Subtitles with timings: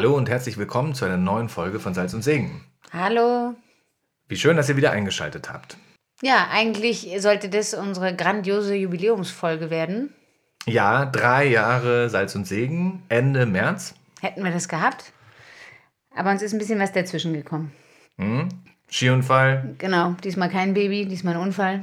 [0.00, 2.64] Hallo und herzlich willkommen zu einer neuen Folge von Salz und Segen.
[2.90, 3.54] Hallo.
[4.28, 5.76] Wie schön, dass ihr wieder eingeschaltet habt.
[6.22, 10.14] Ja, eigentlich sollte das unsere grandiose Jubiläumsfolge werden.
[10.64, 13.94] Ja, drei Jahre Salz und Segen, Ende März.
[14.22, 15.12] Hätten wir das gehabt.
[16.16, 17.70] Aber uns ist ein bisschen was dazwischen gekommen.
[18.16, 18.48] Hm?
[18.90, 19.74] Skiunfall.
[19.76, 21.82] Genau, diesmal kein Baby, diesmal ein Unfall.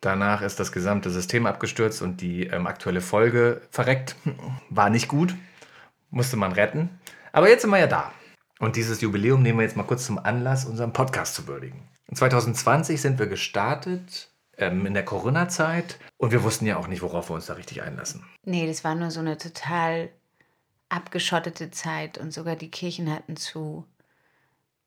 [0.00, 4.16] Danach ist das gesamte System abgestürzt und die ähm, aktuelle Folge verreckt.
[4.68, 5.36] War nicht gut.
[6.10, 6.98] Musste man retten.
[7.32, 8.12] Aber jetzt sind wir ja da.
[8.60, 11.88] Und dieses Jubiläum nehmen wir jetzt mal kurz zum Anlass, unseren Podcast zu würdigen.
[12.14, 17.30] 2020 sind wir gestartet ähm, in der Corona-Zeit und wir wussten ja auch nicht, worauf
[17.30, 18.24] wir uns da richtig einlassen.
[18.44, 20.10] Nee, das war nur so eine total
[20.90, 23.84] abgeschottete Zeit und sogar die Kirchen hatten zu.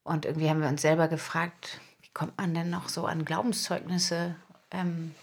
[0.03, 4.35] Und irgendwie haben wir uns selber gefragt, wie kommt man denn noch so an Glaubenszeugnisse,
[4.69, 5.15] ähm,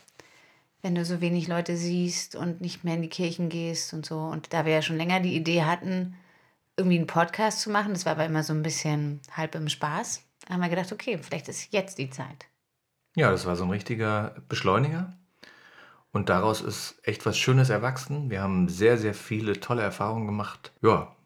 [0.82, 4.18] wenn du so wenig Leute siehst und nicht mehr in die Kirchen gehst und so.
[4.18, 6.16] Und da wir ja schon länger die Idee hatten,
[6.76, 10.22] irgendwie einen Podcast zu machen, das war aber immer so ein bisschen halb im Spaß,
[10.48, 12.46] haben wir gedacht, okay, vielleicht ist jetzt die Zeit.
[13.14, 15.16] Ja, das war so ein richtiger Beschleuniger.
[16.12, 18.30] Und daraus ist echt was Schönes erwachsen.
[18.30, 20.72] Wir haben sehr, sehr viele tolle Erfahrungen gemacht.
[20.82, 21.16] Ja,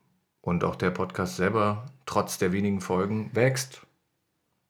[0.41, 3.85] und auch der Podcast selber, trotz der wenigen Folgen, wächst.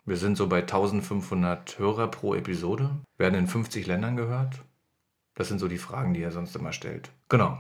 [0.07, 4.63] Wir sind so bei 1500 Hörer pro Episode, werden in 50 Ländern gehört.
[5.35, 7.11] Das sind so die Fragen, die er sonst immer stellt.
[7.29, 7.59] Genau.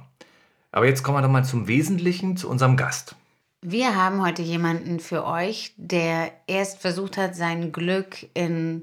[0.77, 3.16] Aber jetzt kommen wir doch mal zum Wesentlichen, zu unserem Gast.
[3.62, 8.83] Wir haben heute jemanden für euch, der erst versucht hat, sein Glück in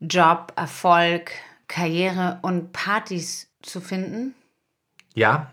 [0.00, 1.32] Job, Erfolg,
[1.66, 4.34] Karriere und Partys zu finden.
[5.14, 5.50] Ja,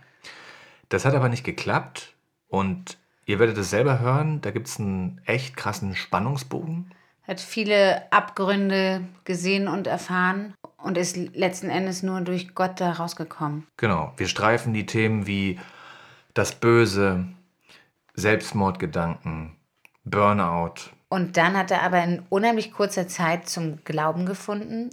[0.90, 2.16] das hat aber nicht geklappt.
[2.50, 6.92] Und ihr werdet es selber hören, da gibt es einen echt krassen Spannungsbogen.
[7.24, 10.54] Hat viele Abgründe gesehen und erfahren
[10.84, 13.68] und ist letzten Endes nur durch Gott da rausgekommen.
[13.78, 15.60] Genau, wir streifen die Themen wie
[16.34, 17.26] das Böse,
[18.14, 19.56] Selbstmordgedanken,
[20.04, 20.92] Burnout.
[21.10, 24.90] Und dann hat er aber in unheimlich kurzer Zeit zum Glauben gefunden,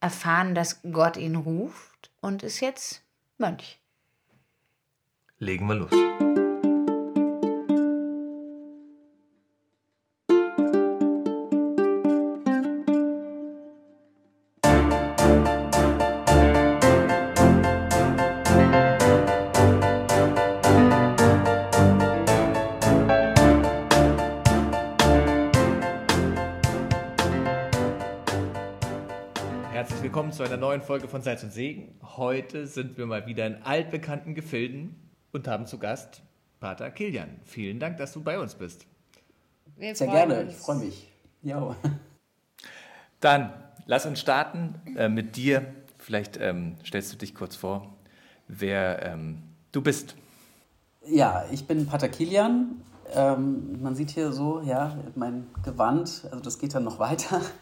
[0.00, 3.02] erfahren, dass Gott ihn ruft und ist jetzt
[3.38, 3.78] Mönch.
[5.38, 6.29] Legen wir los.
[30.40, 31.94] Zu einer neuen Folge von Salz und Segen.
[32.16, 34.96] Heute sind wir mal wieder in altbekannten Gefilden
[35.32, 36.22] und haben zu Gast
[36.60, 37.28] Pater Kilian.
[37.44, 38.86] Vielen Dank, dass du bei uns bist.
[39.76, 40.54] Wir Sehr gerne, uns.
[40.54, 41.12] ich freue mich.
[41.42, 41.76] Ja.
[43.20, 43.52] Dann
[43.84, 45.74] lass uns starten äh, mit dir.
[45.98, 47.92] Vielleicht ähm, stellst du dich kurz vor,
[48.48, 49.42] wer ähm,
[49.72, 50.16] du bist.
[51.06, 52.80] Ja, ich bin Pater Kilian.
[53.12, 57.42] Ähm, man sieht hier so, ja, mein Gewand, also das geht dann noch weiter.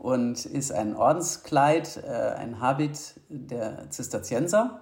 [0.00, 4.80] Und ist ein Ordenskleid, äh, ein Habit der Zisterzienser,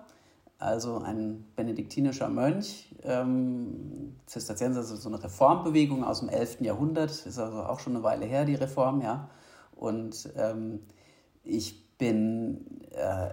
[0.60, 2.94] also ein benediktinischer Mönch.
[3.02, 6.60] Ähm, Zisterzienser ist so eine Reformbewegung aus dem 11.
[6.60, 9.28] Jahrhundert, ist also auch schon eine Weile her, die Reform, ja.
[9.74, 10.84] Und ähm,
[11.42, 13.30] ich bin äh,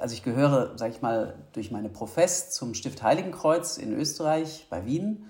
[0.00, 4.86] also ich gehöre, sag ich mal, durch meine Profess zum Stift Heiligenkreuz in Österreich bei
[4.86, 5.26] Wien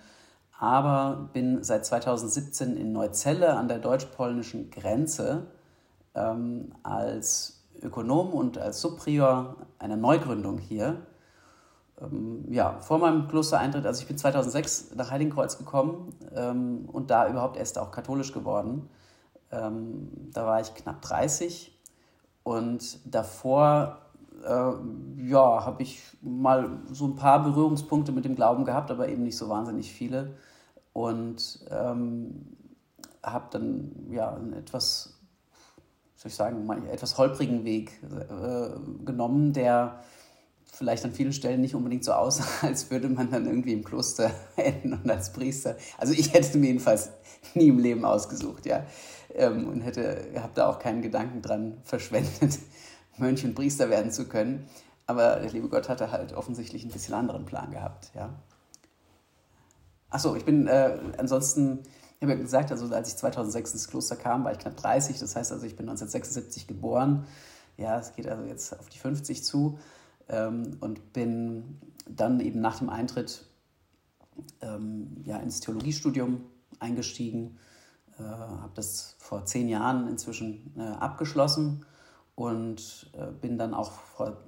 [0.59, 5.47] aber bin seit 2017 in Neuzelle an der deutsch-polnischen Grenze
[6.17, 11.07] ähm, als Ökonom und als Subprior einer Neugründung hier.
[12.01, 17.29] Ähm, ja, vor meinem Klostereintritt, also ich bin 2006 nach Heiligenkreuz gekommen ähm, und da
[17.29, 18.89] überhaupt erst auch katholisch geworden.
[19.51, 21.73] Ähm, da war ich knapp 30
[22.43, 23.99] und davor
[24.45, 24.73] äh,
[25.29, 29.37] ja, habe ich mal so ein paar Berührungspunkte mit dem Glauben gehabt, aber eben nicht
[29.37, 30.35] so wahnsinnig viele.
[30.93, 32.47] Und ähm,
[33.23, 35.16] habe dann ja einen etwas
[36.17, 40.01] soll ich sagen, einen etwas holprigen Weg äh, genommen, der
[40.73, 44.31] vielleicht an vielen Stellen nicht unbedingt so aussah, als würde man dann irgendwie im Kloster
[44.57, 45.77] enden und als Priester.
[45.99, 47.11] Also ich hätte es mir jedenfalls
[47.55, 48.85] nie im Leben ausgesucht, ja.
[49.35, 52.59] Ähm, und hätte, habe da auch keinen Gedanken dran verschwendet,
[53.19, 54.67] Mönch und Priester werden zu können.
[55.07, 58.31] Aber der liebe Gott hatte halt offensichtlich ein bisschen anderen Plan gehabt, ja.
[60.09, 61.81] Achso, ich bin äh, ansonsten
[62.19, 65.19] ich habe ja gesagt, also als ich 2006 ins Kloster kam, war ich knapp 30.
[65.19, 67.27] Das heißt also, ich bin 1976 geboren.
[67.77, 69.79] Ja, es geht also jetzt auf die 50 zu.
[70.29, 71.79] Ähm, und bin
[72.09, 73.45] dann eben nach dem Eintritt
[74.63, 76.41] ähm, ja, ins Theologiestudium
[76.79, 77.59] eingestiegen.
[78.19, 81.85] Äh, habe das vor zehn Jahren inzwischen äh, abgeschlossen
[82.35, 84.39] und äh, bin dann auch vor,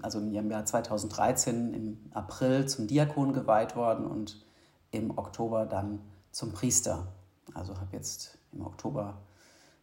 [0.00, 4.44] also im Jahr 2013 im April zum Diakon geweiht worden und
[4.90, 7.12] im Oktober dann zum Priester.
[7.54, 9.18] Also habe jetzt im Oktober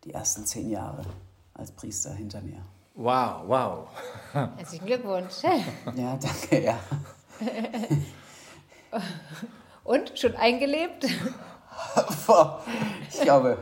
[0.03, 1.03] die ersten zehn Jahre
[1.53, 2.63] als Priester hinter mir.
[2.95, 3.87] Wow, wow.
[4.31, 5.33] Herzlichen Glückwunsch.
[5.95, 6.79] Ja, danke, ja.
[9.83, 11.05] Und schon eingelebt?
[13.09, 13.57] ich glaube,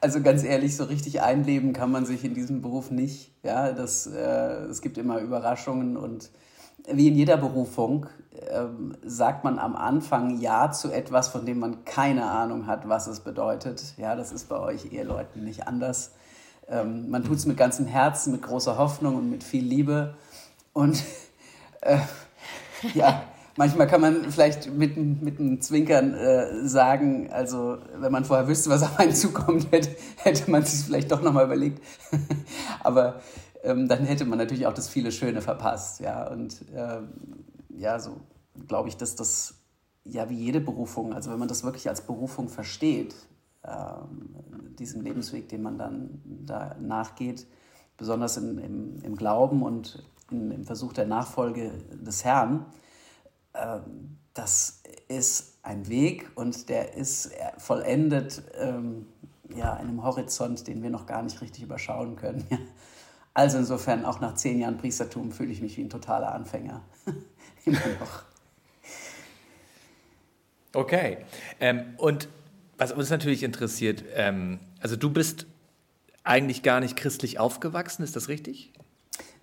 [0.00, 3.32] also ganz ehrlich, so richtig einleben kann man sich in diesem Beruf nicht.
[3.42, 6.30] Ja, das, äh, es gibt immer Überraschungen und
[6.90, 8.66] wie in jeder Berufung äh,
[9.04, 13.20] sagt man am Anfang Ja zu etwas, von dem man keine Ahnung hat, was es
[13.20, 13.94] bedeutet.
[13.96, 16.12] Ja, das ist bei euch Eheleuten nicht anders.
[16.68, 20.14] Ähm, man tut es mit ganzem Herzen, mit großer Hoffnung und mit viel Liebe.
[20.72, 21.02] Und
[21.82, 21.98] äh,
[22.94, 23.22] ja,
[23.56, 28.70] manchmal kann man vielleicht mit, mit einem Zwinkern äh, sagen, also wenn man vorher wüsste,
[28.70, 31.82] was auf einen zukommt, hätte, hätte man sich vielleicht doch nochmal überlegt.
[32.82, 33.20] Aber
[33.62, 36.00] ähm, dann hätte man natürlich auch das viele Schöne verpasst.
[36.00, 37.08] Ja, und ähm,
[37.70, 38.20] ja, so
[38.66, 39.54] glaube ich, dass das
[40.04, 43.14] ja wie jede Berufung, also wenn man das wirklich als Berufung versteht,
[43.64, 44.34] ähm,
[44.78, 47.46] diesen Lebensweg, den man dann da nachgeht,
[47.96, 52.66] besonders in, im, im Glauben und in, im Versuch der Nachfolge des Herrn,
[53.54, 59.06] ähm, das ist ein Weg und der ist vollendet ähm,
[59.54, 62.46] ja, einem Horizont, den wir noch gar nicht richtig überschauen können.
[63.34, 66.82] Also insofern, auch nach zehn Jahren Priestertum fühle ich mich wie ein totaler Anfänger.
[67.64, 68.22] Immer noch.
[70.74, 71.18] Okay.
[71.60, 72.28] Ähm, und
[72.78, 75.46] was uns natürlich interessiert, ähm, also du bist
[76.24, 78.72] eigentlich gar nicht christlich aufgewachsen, ist das richtig?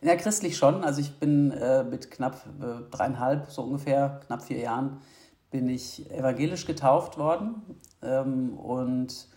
[0.02, 0.84] Ja, christlich schon.
[0.84, 5.02] Also ich bin äh, mit knapp äh, dreieinhalb, so ungefähr, knapp vier Jahren,
[5.52, 7.62] bin ich evangelisch getauft worden
[8.02, 9.28] ähm, und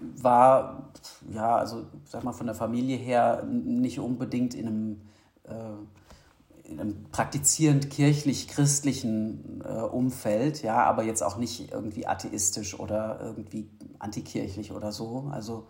[0.00, 0.90] war,
[1.30, 5.00] ja, also sag mal von der Familie her nicht unbedingt in einem,
[5.44, 13.20] äh, in einem praktizierend kirchlich-christlichen äh, Umfeld, ja, aber jetzt auch nicht irgendwie atheistisch oder
[13.20, 13.68] irgendwie
[13.98, 15.30] antikirchlich oder so.
[15.32, 15.66] Also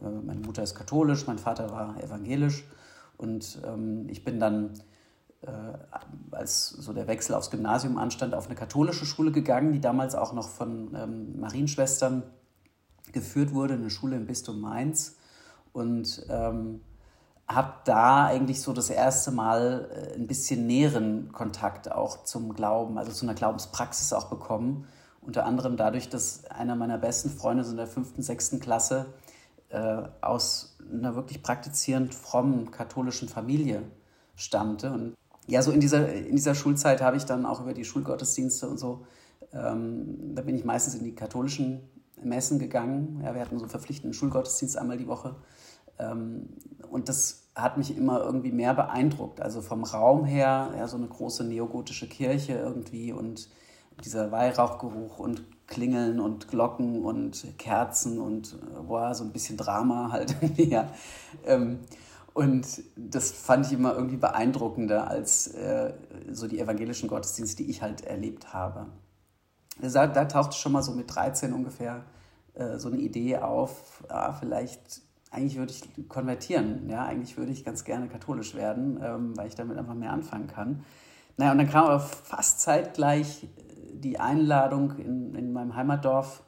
[0.00, 2.64] äh, meine Mutter ist katholisch, mein Vater war evangelisch
[3.18, 4.72] und ähm, ich bin dann,
[5.42, 5.50] äh,
[6.30, 10.32] als so der Wechsel aufs Gymnasium anstand, auf eine katholische Schule gegangen, die damals auch
[10.32, 12.24] noch von ähm, Marienschwestern
[13.10, 15.16] geführt wurde, eine Schule im Bistum Mainz.
[15.72, 16.82] Und ähm,
[17.48, 22.98] habe da eigentlich so das erste Mal äh, ein bisschen näheren Kontakt auch zum Glauben,
[22.98, 24.86] also zu einer Glaubenspraxis auch bekommen.
[25.20, 29.06] Unter anderem dadurch, dass einer meiner besten Freunde so in der fünften, sechsten Klasse
[29.68, 33.82] äh, aus einer wirklich praktizierend frommen katholischen Familie
[34.34, 34.90] stammte.
[34.90, 35.14] Und
[35.46, 38.78] ja, so in dieser, in dieser Schulzeit habe ich dann auch über die Schulgottesdienste und
[38.78, 39.06] so,
[39.52, 41.82] ähm, da bin ich meistens in die katholischen
[42.24, 43.20] Messen gegangen.
[43.24, 45.36] Ja, wir hatten so einen verpflichtenden Schulgottesdienst einmal die Woche.
[45.98, 46.48] Ähm,
[46.90, 49.40] und das hat mich immer irgendwie mehr beeindruckt.
[49.40, 53.48] Also vom Raum her, ja, so eine große neogotische Kirche irgendwie und
[54.04, 60.10] dieser Weihrauchgeruch und Klingeln und Glocken und Kerzen und äh, boah, so ein bisschen Drama
[60.10, 60.36] halt.
[60.56, 60.88] ja.
[61.44, 61.80] Ähm,
[62.34, 62.66] und
[62.96, 65.92] das fand ich immer irgendwie beeindruckender als äh,
[66.30, 68.86] so die evangelischen Gottesdienste, die ich halt erlebt habe.
[69.80, 72.04] Da, da tauchte schon mal so mit 13 ungefähr
[72.54, 77.64] äh, so eine Idee auf, ja, vielleicht, eigentlich würde ich konvertieren, ja, eigentlich würde ich
[77.64, 80.84] ganz gerne katholisch werden, ähm, weil ich damit einfach mehr anfangen kann.
[81.36, 83.48] Naja, und dann kam aber fast zeitgleich
[83.94, 86.42] die Einladung in, in meinem Heimatdorf,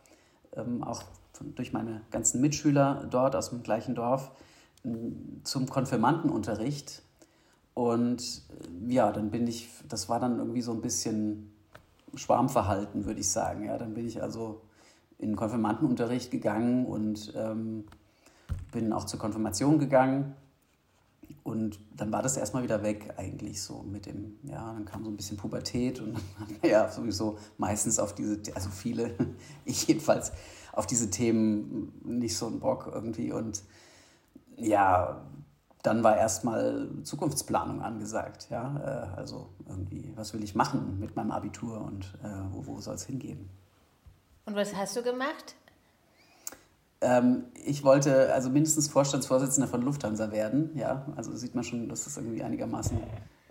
[0.55, 1.03] ähm, auch
[1.33, 4.31] von, durch meine ganzen Mitschüler dort aus dem gleichen Dorf,
[5.45, 7.03] zum Konfirmandenunterricht.
[7.73, 11.54] Und äh, ja, dann bin ich, das war dann irgendwie so ein bisschen
[12.17, 13.65] Schwarmverhalten, würde ich sagen.
[13.65, 14.63] Ja, dann bin ich also
[15.19, 17.85] in den Konfirmandenunterricht gegangen und ähm,
[18.73, 20.35] bin auch zur Konfirmation gegangen.
[21.43, 25.11] Und dann war das erstmal wieder weg, eigentlich so mit dem, ja, dann kam so
[25.11, 26.19] ein bisschen Pubertät und
[26.63, 29.15] ja, sowieso meistens auf diese, also viele,
[29.65, 30.33] ich jedenfalls,
[30.73, 33.33] auf diese Themen nicht so ein Bock irgendwie.
[33.33, 33.63] Und
[34.57, 35.23] ja,
[35.85, 38.49] dann war erstmal Zukunftsplanung angesagt.
[38.51, 39.13] Ja?
[39.15, 42.95] Äh, also irgendwie, was will ich machen mit meinem Abitur und äh, wo, wo soll
[42.95, 43.51] es hingehen?
[44.47, 45.55] Und was hast du gemacht?
[47.03, 50.71] Ähm, ich wollte also mindestens Vorstandsvorsitzender von Lufthansa werden.
[50.75, 52.99] Ja, also sieht man schon, dass das irgendwie einigermaßen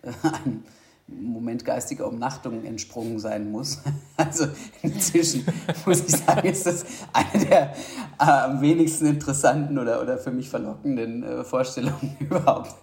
[0.02, 0.12] äh,
[0.46, 0.66] ein
[1.08, 3.82] Moment geistiger Umnachtung entsprungen sein muss.
[4.16, 4.46] Also
[4.84, 5.44] inzwischen
[5.88, 7.74] muss ich sagen, ist das eine der
[8.20, 12.76] äh, am wenigsten interessanten oder, oder für mich verlockenden äh, Vorstellungen überhaupt.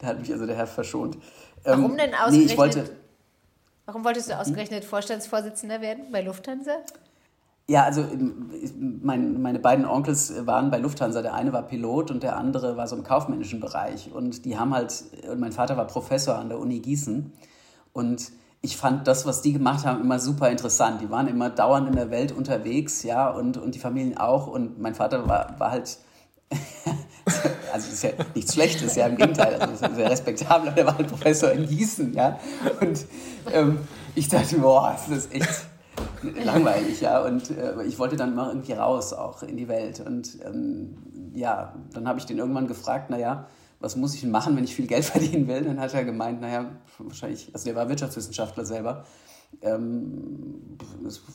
[0.00, 1.14] Da hat mich also der Herr verschont.
[1.64, 2.50] Ähm, warum denn ausgerechnet?
[2.50, 2.90] Nee, wollte,
[3.86, 6.72] warum wolltest du ausgerechnet Vorstandsvorsitzender werden bei Lufthansa?
[7.68, 8.04] Ja, also
[9.02, 11.22] mein, meine beiden Onkels waren bei Lufthansa.
[11.22, 14.12] Der eine war Pilot und der andere war so im kaufmännischen Bereich.
[14.12, 17.32] Und die haben halt, und mein Vater war Professor an der Uni Gießen.
[17.92, 21.00] Und ich fand das, was die gemacht haben, immer super interessant.
[21.00, 24.46] Die waren immer dauernd in der Welt unterwegs, ja, und, und die Familien auch.
[24.46, 25.98] Und mein Vater war, war halt,
[27.72, 31.50] also ist ja nichts Schlechtes, ja, im Gegenteil, also sehr respektabel, der war halt Professor
[31.50, 32.38] in Gießen, ja.
[32.80, 33.04] Und
[33.52, 33.80] ähm,
[34.14, 35.66] ich dachte, boah, das ist echt
[36.44, 37.20] langweilig, ja.
[37.20, 40.00] Und äh, ich wollte dann mal irgendwie raus, auch in die Welt.
[40.00, 40.96] Und ähm,
[41.34, 43.46] ja, dann habe ich den irgendwann gefragt, naja,
[43.82, 45.62] was muss ich denn machen, wenn ich viel Geld verdienen will?
[45.62, 49.04] Dann hat er gemeint, naja, wahrscheinlich, also der war Wirtschaftswissenschaftler selber,
[49.60, 50.78] ähm,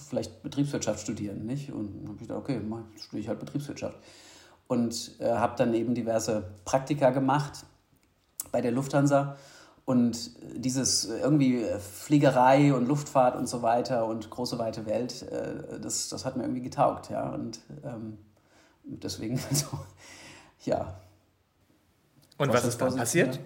[0.09, 1.71] vielleicht Betriebswirtschaft studieren, nicht?
[1.71, 2.59] Und dann habe ich gedacht, okay,
[2.95, 3.97] studiere ich halt Betriebswirtschaft.
[4.67, 7.65] Und äh, habe dann eben diverse Praktika gemacht
[8.51, 9.37] bei der Lufthansa.
[9.85, 16.09] Und dieses irgendwie Fliegerei und Luftfahrt und so weiter und große weite Welt, äh, das,
[16.09, 17.29] das hat mir irgendwie getaugt, ja.
[17.29, 18.17] Und ähm,
[18.83, 19.67] deswegen, also,
[20.65, 20.95] ja,
[22.38, 23.39] und was, ist dann passiert?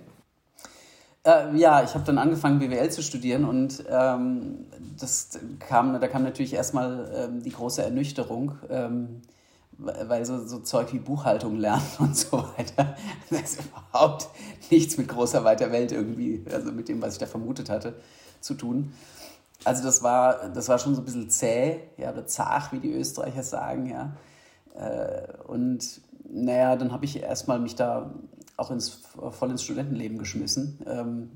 [1.23, 4.65] Äh, ja, ich habe dann angefangen, BWL zu studieren und ähm,
[4.99, 9.21] das kam, da kam natürlich erstmal ähm, die große Ernüchterung, ähm,
[9.77, 12.95] weil so, so Zeug wie Buchhaltung lernen und so weiter,
[13.29, 14.29] das ist überhaupt
[14.71, 17.95] nichts mit großer weiter Welt irgendwie, also mit dem, was ich da vermutet hatte,
[18.39, 18.93] zu tun.
[19.63, 22.91] Also das war, das war schon so ein bisschen zäh, ja, oder zach, wie die
[22.91, 24.13] Österreicher sagen, ja.
[24.73, 28.11] Äh, und naja, dann habe ich erstmal mich da
[28.57, 30.79] auch ins, voll ins Studentenleben geschmissen.
[30.85, 31.29] Ähm,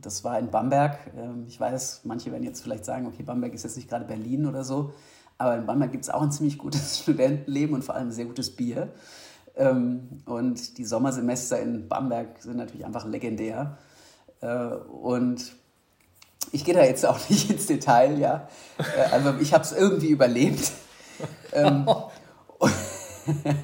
[0.00, 0.98] das war in Bamberg.
[1.16, 4.46] Ähm, ich weiß, manche werden jetzt vielleicht sagen, okay, Bamberg ist jetzt nicht gerade Berlin
[4.46, 4.92] oder so,
[5.36, 8.54] aber in Bamberg gibt es auch ein ziemlich gutes Studentenleben und vor allem sehr gutes
[8.54, 8.92] Bier.
[9.56, 13.78] Ähm, und die Sommersemester in Bamberg sind natürlich einfach legendär.
[14.40, 15.52] Äh, und
[16.52, 18.48] ich gehe da jetzt auch nicht ins Detail, ja.
[18.78, 20.72] Äh, also ich habe es irgendwie überlebt.
[21.52, 21.86] und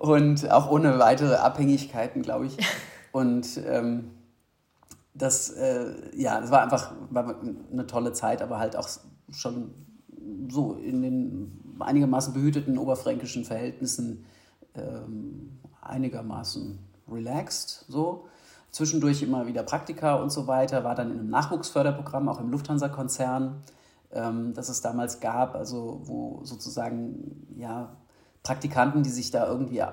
[0.00, 2.56] auch ohne weitere Abhängigkeiten, glaube ich.
[3.12, 4.12] Und ähm,
[5.14, 7.36] das, äh, ja, das war einfach war
[7.72, 8.88] eine tolle Zeit, aber halt auch
[9.30, 9.74] schon
[10.48, 14.24] so in den einigermaßen behüteten oberfränkischen Verhältnissen
[14.74, 16.78] ähm, einigermaßen
[17.08, 18.26] relaxed, so.
[18.70, 23.62] Zwischendurch immer wieder Praktika und so weiter, war dann in einem Nachwuchsförderprogramm, auch im Lufthansa-Konzern,
[24.12, 27.96] ähm, das es damals gab, also wo sozusagen, ja,
[28.42, 29.88] Praktikanten, die sich da irgendwie äh,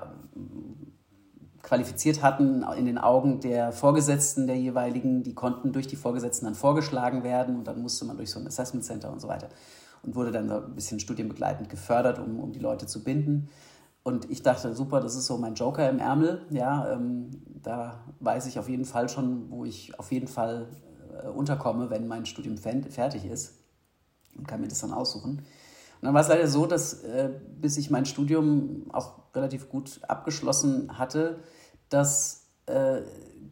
[1.62, 6.54] qualifiziert hatten in den Augen der Vorgesetzten der jeweiligen, die konnten durch die Vorgesetzten dann
[6.54, 9.48] vorgeschlagen werden und dann musste man durch so ein Assessment Center und so weiter
[10.02, 13.48] und wurde dann ein bisschen studienbegleitend gefördert, um, um die Leute zu binden.
[14.02, 16.46] Und ich dachte, super, das ist so mein Joker im Ärmel.
[16.50, 20.68] Ja, ähm, da weiß ich auf jeden Fall schon, wo ich auf jeden Fall
[21.22, 23.54] äh, unterkomme, wenn mein Studium fertig ist
[24.36, 25.42] und kann mir das dann aussuchen.
[26.00, 30.00] Und dann war es leider so, dass äh, bis ich mein Studium auch relativ gut
[30.06, 31.40] abgeschlossen hatte,
[31.88, 33.02] dass äh,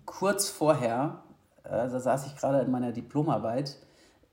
[0.04, 1.24] kurz vorher,
[1.64, 3.78] äh, da saß ich gerade in meiner Diplomarbeit,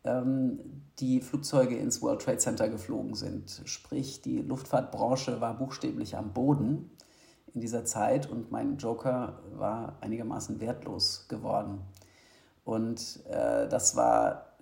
[0.04, 0.60] ähm,
[1.00, 3.62] die Flugzeuge ins World Trade Center geflogen sind.
[3.66, 6.92] Sprich, die Luftfahrtbranche war buchstäblich am Boden
[7.54, 11.82] in dieser Zeit und mein Joker war einigermaßen wertlos geworden.
[12.64, 14.53] Und äh, das war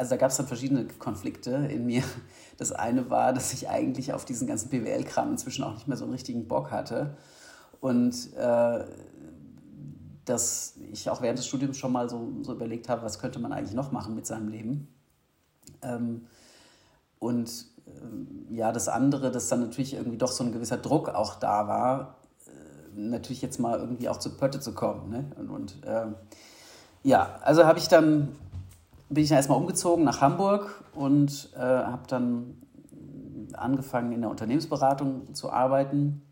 [0.00, 2.02] also da gab es dann verschiedene Konflikte in mir.
[2.56, 6.04] Das eine war, dass ich eigentlich auf diesen ganzen BWL-Kram inzwischen auch nicht mehr so
[6.04, 7.16] einen richtigen Bock hatte.
[7.80, 8.84] Und äh,
[10.24, 13.52] dass ich auch während des Studiums schon mal so, so überlegt habe, was könnte man
[13.52, 14.88] eigentlich noch machen mit seinem Leben.
[15.82, 16.26] Ähm,
[17.18, 17.50] und
[17.86, 21.68] äh, ja, das andere, dass dann natürlich irgendwie doch so ein gewisser Druck auch da
[21.68, 22.16] war,
[22.46, 25.10] äh, natürlich jetzt mal irgendwie auch zu Pötte zu kommen.
[25.10, 25.30] Ne?
[25.36, 26.06] Und, und äh,
[27.02, 28.28] ja, also habe ich dann
[29.10, 32.62] bin ich dann erstmal umgezogen nach Hamburg und äh, habe dann
[33.52, 36.22] angefangen in der Unternehmensberatung zu arbeiten.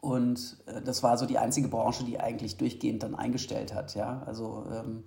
[0.00, 3.94] Und äh, das war so die einzige Branche, die eigentlich durchgehend dann eingestellt hat.
[3.96, 4.22] Ja?
[4.24, 5.02] Also ähm,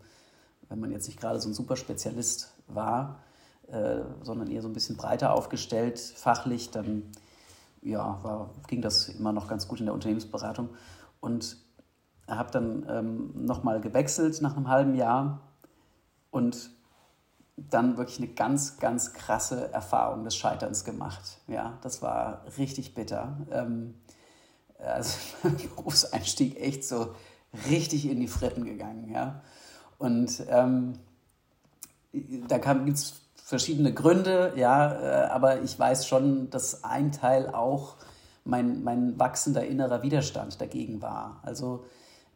[0.67, 3.23] wenn man jetzt nicht gerade so ein Superspezialist war,
[3.67, 7.03] äh, sondern eher so ein bisschen breiter aufgestellt, fachlich, dann
[7.81, 10.69] ja, war, ging das immer noch ganz gut in der Unternehmensberatung.
[11.21, 11.57] Und
[12.27, 15.52] habe dann ähm, nochmal gewechselt nach einem halben Jahr
[16.33, 16.71] und
[17.55, 21.37] dann wirklich eine ganz, ganz krasse Erfahrung des Scheiterns gemacht.
[21.47, 23.37] Ja, das war richtig bitter.
[23.51, 23.93] Ähm,
[24.79, 25.17] also
[25.75, 27.13] Berufseinstieg echt so
[27.69, 29.11] richtig in die Fritten gegangen.
[29.13, 29.41] Ja,
[29.99, 30.97] und ähm,
[32.47, 37.97] da gibt es verschiedene Gründe, ja, äh, aber ich weiß schon, dass ein Teil auch
[38.43, 41.39] mein, mein wachsender innerer Widerstand dagegen war.
[41.43, 41.85] Also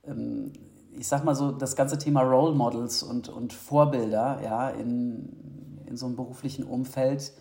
[0.06, 0.54] ähm,
[0.98, 5.98] ich sag mal so, das ganze Thema Role Models und, und Vorbilder ja, in, in
[5.98, 7.32] so einem beruflichen Umfeld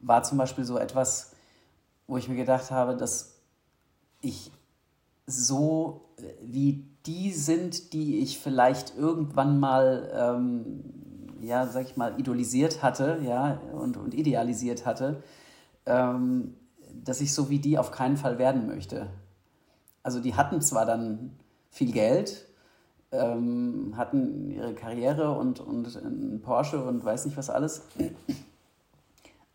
[0.00, 1.32] war zum Beispiel so etwas,
[2.06, 3.40] wo ich mir gedacht habe, dass
[4.20, 4.50] ich
[5.26, 6.12] so
[6.42, 11.00] wie die sind, die ich vielleicht irgendwann mal ähm,
[11.40, 15.22] ja, sag ich mal, idolisiert hatte, ja, und, und idealisiert hatte,
[15.86, 16.54] ähm,
[16.92, 19.08] dass ich so wie die auf keinen Fall werden möchte.
[20.02, 21.38] Also die hatten zwar dann
[21.70, 22.46] viel Geld,
[23.12, 27.82] ähm, hatten ihre Karriere und, und einen Porsche und weiß nicht was alles.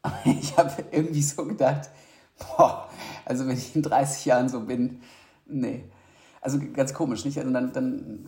[0.01, 1.89] Aber ich habe irgendwie so gedacht,
[2.38, 2.89] boah,
[3.25, 5.01] also wenn ich in 30 Jahren so bin,
[5.45, 5.85] nee.
[6.41, 7.39] Also ganz komisch, nicht?
[7.39, 8.19] Also dann, dann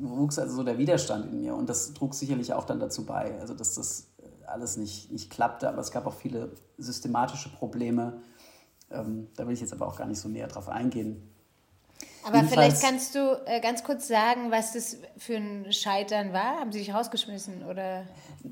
[0.00, 3.38] wuchs also so der Widerstand in mir und das trug sicherlich auch dann dazu bei,
[3.40, 4.08] also dass das
[4.46, 8.20] alles nicht, nicht klappte, aber es gab auch viele systematische Probleme.
[8.90, 11.33] Ähm, da will ich jetzt aber auch gar nicht so näher drauf eingehen.
[12.26, 16.60] Aber Jedenfalls, vielleicht kannst du äh, ganz kurz sagen, was das für ein Scheitern war.
[16.60, 18.04] Haben sie dich rausgeschmissen oder?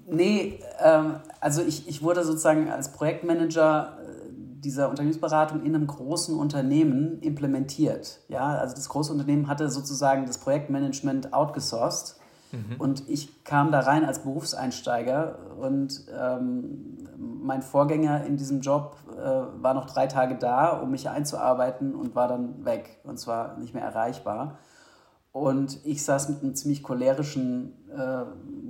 [0.07, 6.39] Nee, ähm, also ich, ich wurde sozusagen als Projektmanager äh, dieser Unternehmensberatung in einem großen
[6.39, 8.21] Unternehmen implementiert.
[8.29, 12.17] Ja, also das große Unternehmen hatte sozusagen das Projektmanagement outgesourced
[12.53, 12.77] Mhm.
[12.79, 19.63] Und ich kam da rein als Berufseinsteiger und ähm, mein Vorgänger in diesem Job äh,
[19.63, 23.75] war noch drei Tage da, um mich einzuarbeiten und war dann weg und zwar nicht
[23.75, 24.59] mehr erreichbar.
[25.33, 28.25] Und ich saß mit einem ziemlich cholerischen äh,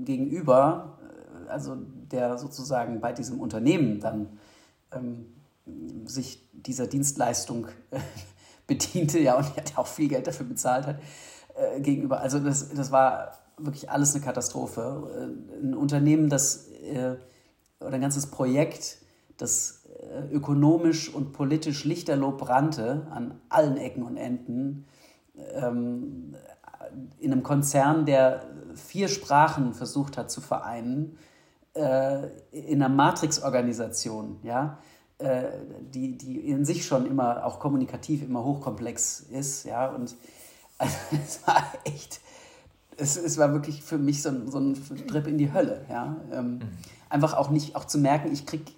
[0.04, 0.98] Gegenüber,
[1.46, 4.38] äh, also der sozusagen bei diesem Unternehmen dann
[4.92, 5.26] ähm,
[6.04, 7.98] sich dieser Dienstleistung äh,
[8.66, 10.96] bediente, ja, und der auch viel Geld dafür bezahlt hat,
[11.54, 12.20] äh, gegenüber.
[12.20, 15.08] Also das, das war wirklich alles eine Katastrophe.
[15.16, 17.16] Äh, ein Unternehmen, das äh,
[17.86, 18.98] oder ein ganzes Projekt,
[19.36, 24.86] das äh, ökonomisch und politisch lichterloh brannte an allen Ecken und Enden.
[25.54, 26.34] Ähm,
[27.20, 31.16] in einem Konzern, der vier Sprachen versucht hat zu vereinen,
[31.74, 34.76] in einer Matrix-Organisation, ja,
[35.94, 40.14] die, die in sich schon immer auch kommunikativ immer hochkomplex ist, ja, und
[40.78, 42.20] also, es war echt
[42.96, 45.84] es, es war wirklich für mich so ein, so ein Trip in die Hölle.
[45.88, 46.16] Ja?
[46.32, 46.60] Ähm, mhm.
[47.12, 48.72] Einfach auch nicht, auch zu merken, ich kriege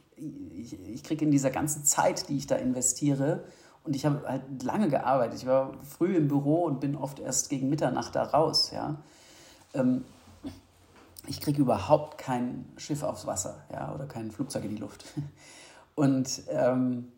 [0.57, 3.45] ich, ich krieg in dieser ganzen Zeit, die ich da investiere,
[3.85, 5.41] und ich habe halt lange gearbeitet.
[5.41, 8.71] Ich war früh im Büro und bin oft erst gegen Mitternacht da raus.
[8.73, 8.97] Ja?
[9.75, 10.07] Ähm,
[11.27, 13.95] ich kriege überhaupt kein Schiff aufs Wasser ja?
[13.95, 15.05] oder kein Flugzeug in die Luft.
[15.97, 17.13] Und ähm,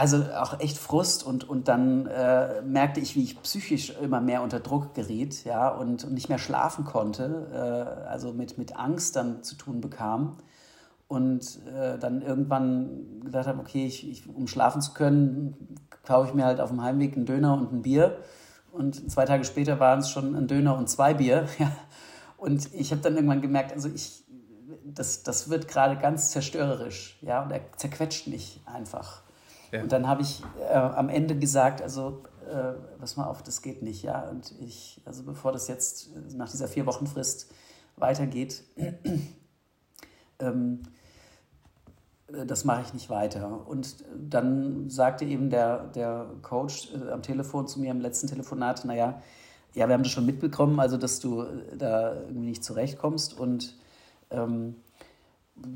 [0.00, 4.40] also auch echt Frust und, und dann äh, merkte ich, wie ich psychisch immer mehr
[4.40, 9.16] unter Druck geriet, ja, und, und nicht mehr schlafen konnte, äh, also mit, mit Angst
[9.16, 10.38] dann zu tun bekam.
[11.06, 16.34] Und äh, dann irgendwann gedacht habe, okay, ich, ich, um schlafen zu können, kaufe ich
[16.34, 18.16] mir halt auf dem Heimweg einen Döner und ein Bier.
[18.72, 21.46] Und zwei Tage später waren es schon ein Döner und zwei Bier.
[21.58, 21.70] Ja.
[22.38, 24.24] Und ich habe dann irgendwann gemerkt, also ich,
[24.82, 29.24] das, das wird gerade ganz zerstörerisch, ja, und er zerquetscht mich einfach.
[29.72, 29.82] Ja.
[29.82, 33.82] Und dann habe ich äh, am Ende gesagt, also äh, pass mal auf, das geht
[33.82, 34.28] nicht, ja.
[34.28, 37.52] Und ich, also bevor das jetzt nach dieser vier Wochen Frist
[37.96, 38.64] weitergeht,
[40.40, 40.82] ähm,
[42.28, 43.66] äh, das mache ich nicht weiter.
[43.66, 48.84] Und dann sagte eben der, der Coach äh, am Telefon zu mir im letzten Telefonat,
[48.84, 49.22] naja,
[49.72, 53.76] ja, wir haben das schon mitbekommen, also dass du äh, da irgendwie nicht zurechtkommst und
[54.30, 54.74] ähm,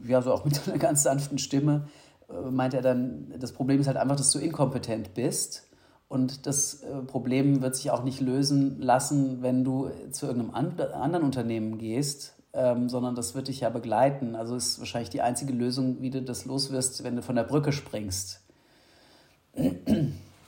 [0.04, 2.03] ja, so auch mit einer ganz sanften Stimme äh,
[2.50, 5.68] meint er dann, das Problem ist halt einfach, dass du inkompetent bist.
[6.08, 11.22] Und das äh, Problem wird sich auch nicht lösen lassen, wenn du zu irgendeinem anderen
[11.22, 14.36] Unternehmen gehst, ähm, sondern das wird dich ja begleiten.
[14.36, 17.72] Also ist wahrscheinlich die einzige Lösung, wie du das loswirst, wenn du von der Brücke
[17.72, 18.40] springst.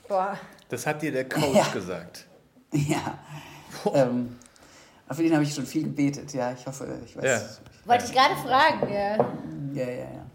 [0.09, 0.39] Boah.
[0.69, 1.69] Das hat dir der Coach ja.
[1.73, 2.27] gesagt.
[2.73, 3.19] Ja.
[3.93, 4.37] Ähm,
[5.11, 6.53] für den habe ich schon viel gebetet, ja.
[6.53, 7.25] Ich hoffe, ich weiß.
[7.25, 7.89] Ja.
[7.89, 9.17] Wollte ich gerade fragen, ja.
[9.73, 10.26] Ja, ja, ja.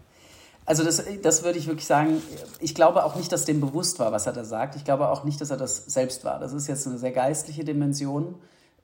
[0.64, 2.22] Also das, das würde ich wirklich sagen,
[2.60, 4.76] ich glaube auch nicht, dass dem bewusst war, was er da sagt.
[4.76, 6.38] Ich glaube auch nicht, dass er das selbst war.
[6.38, 8.36] Das ist jetzt eine sehr geistliche Dimension,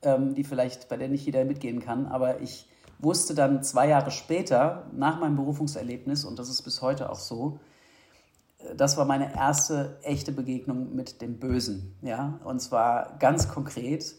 [0.03, 2.07] ähm, die vielleicht, bei der nicht jeder mitgehen kann.
[2.07, 7.11] Aber ich wusste dann zwei Jahre später, nach meinem Berufungserlebnis, und das ist bis heute
[7.11, 7.61] auch so,
[8.59, 11.95] äh, das war meine erste echte Begegnung mit dem Bösen.
[12.03, 12.41] Ja?
[12.45, 14.17] Und zwar ganz konkret,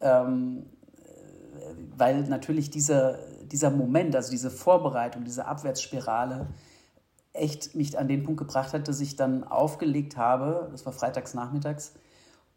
[0.00, 0.66] ähm,
[1.04, 3.18] äh, weil natürlich dieser,
[3.50, 6.46] dieser Moment, also diese Vorbereitung, diese Abwärtsspirale,
[7.32, 11.34] echt mich an den Punkt gebracht hat, dass ich dann aufgelegt habe, das war freitags
[11.34, 11.94] nachmittags,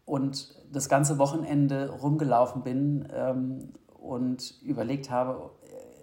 [0.04, 5.50] und das ganze Wochenende rumgelaufen bin ähm, und überlegt habe,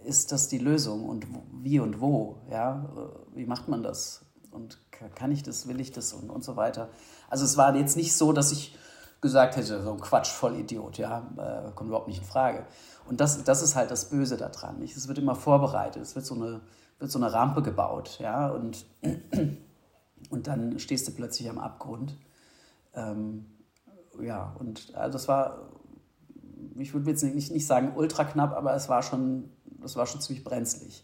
[0.04, 1.28] ist das die Lösung und
[1.62, 2.90] wie und wo, ja,
[3.36, 4.80] wie macht man das und
[5.16, 6.90] kann ich das, will ich das und, und so weiter.
[7.30, 8.78] Also es war jetzt nicht so, dass ich
[9.22, 12.66] gesagt hätte, so ein Quatsch, voll Idiot, ja, äh, kommt überhaupt nicht in Frage.
[13.08, 14.82] Und das, das ist halt das Böse daran.
[14.82, 16.62] Es wird immer vorbereitet, es wird so eine
[17.02, 18.86] wird so eine Rampe gebaut, ja, und,
[20.30, 22.16] und dann stehst du plötzlich am Abgrund.
[22.94, 23.46] Ähm,
[24.22, 25.70] ja, und also das war,
[26.76, 29.50] ich würde jetzt nicht, nicht sagen ultra knapp, aber es war schon
[29.82, 31.04] das war schon ziemlich brenzlig.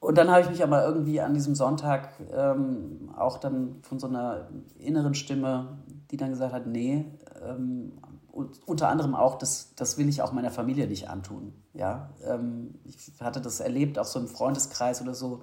[0.00, 4.06] Und dann habe ich mich aber irgendwie an diesem Sonntag ähm, auch dann von so
[4.06, 4.48] einer
[4.78, 5.78] inneren Stimme,
[6.10, 7.04] die dann gesagt hat, nee,
[7.42, 7.92] ähm,
[8.40, 11.52] und unter anderem auch, das, das will ich auch meiner Familie nicht antun.
[11.74, 12.10] Ja?
[12.24, 15.42] Ähm, ich hatte das erlebt, auch so im Freundeskreis oder so,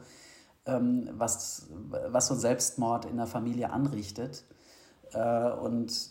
[0.66, 1.68] ähm, was,
[2.08, 4.44] was so ein Selbstmord in der Familie anrichtet.
[5.14, 6.10] Äh, und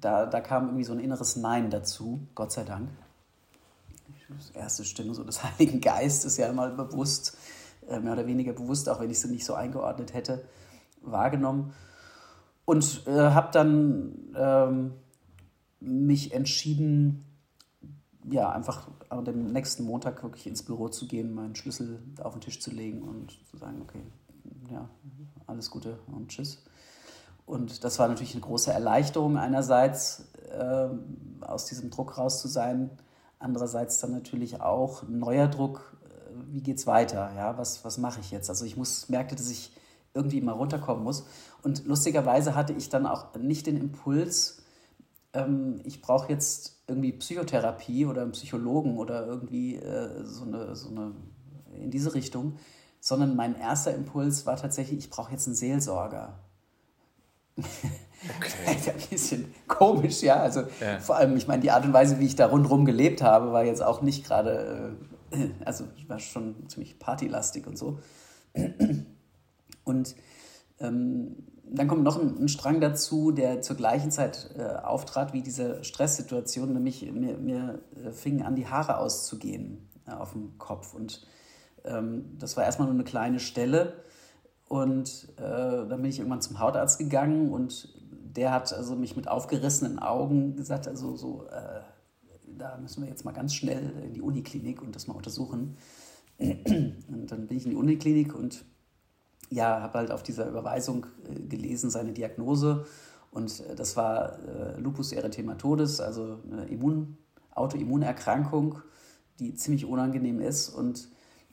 [0.00, 2.88] da, da kam irgendwie so ein inneres Nein dazu, Gott sei Dank.
[4.54, 7.36] Die erste Stimme so des Heiligen Geistes ja mal bewusst
[7.88, 10.44] äh, mehr oder weniger bewusst, auch wenn ich sie nicht so eingeordnet hätte,
[11.02, 11.72] wahrgenommen.
[12.64, 14.92] Und äh, habe dann ähm,
[15.82, 17.24] mich entschieden,
[18.30, 22.40] ja, einfach an dem nächsten Montag wirklich ins Büro zu gehen, meinen Schlüssel auf den
[22.40, 24.02] Tisch zu legen und zu sagen, okay,
[24.70, 24.88] ja,
[25.46, 26.64] alles Gute und tschüss.
[27.44, 30.88] Und das war natürlich eine große Erleichterung einerseits, äh,
[31.40, 32.90] aus diesem Druck raus zu sein,
[33.40, 35.96] andererseits dann natürlich auch ein neuer Druck,
[36.46, 37.32] wie geht's weiter?
[37.36, 38.48] Ja, was, was mache ich jetzt?
[38.48, 39.72] Also ich muss, merkte, dass ich
[40.14, 41.26] irgendwie mal runterkommen muss.
[41.62, 44.61] Und lustigerweise hatte ich dann auch nicht den Impuls,
[45.32, 50.90] ähm, ich brauche jetzt irgendwie Psychotherapie oder einen Psychologen oder irgendwie äh, so, eine, so
[50.90, 51.12] eine
[51.74, 52.56] in diese Richtung,
[53.00, 56.38] sondern mein erster Impuls war tatsächlich, ich brauche jetzt einen Seelsorger.
[57.56, 57.64] Okay.
[58.90, 60.36] ein bisschen komisch, ja.
[60.36, 61.00] Also ja.
[61.00, 63.64] vor allem, ich meine, die Art und Weise, wie ich da rundherum gelebt habe, war
[63.64, 64.96] jetzt auch nicht gerade
[65.32, 67.98] äh, also ich war schon ziemlich partylastig und so.
[69.84, 70.14] Und
[70.80, 71.36] ähm,
[71.74, 75.82] dann kommt noch ein, ein, Strang dazu, der zur gleichen Zeit äh, auftrat wie diese
[75.84, 80.94] Stresssituation, nämlich mir, mir äh, fingen an, die Haare auszugehen äh, auf dem Kopf.
[80.94, 81.26] Und
[81.84, 83.94] ähm, das war erstmal nur eine kleine Stelle.
[84.68, 87.94] Und äh, dann bin ich irgendwann zum Hautarzt gegangen und
[88.36, 91.80] der hat also mich mit aufgerissenen Augen gesagt, also so, äh,
[92.56, 95.76] da müssen wir jetzt mal ganz schnell in die Uniklinik und das mal untersuchen.
[96.38, 98.64] Und dann bin ich in die Uniklinik und
[99.52, 102.86] ja, habe halt auf dieser Überweisung äh, gelesen, seine Diagnose.
[103.30, 107.18] Und äh, das war äh, Lupus erythematodes, also eine Immun
[107.54, 108.80] Autoimmunerkrankung,
[109.38, 110.70] die ziemlich unangenehm ist.
[110.70, 111.08] Und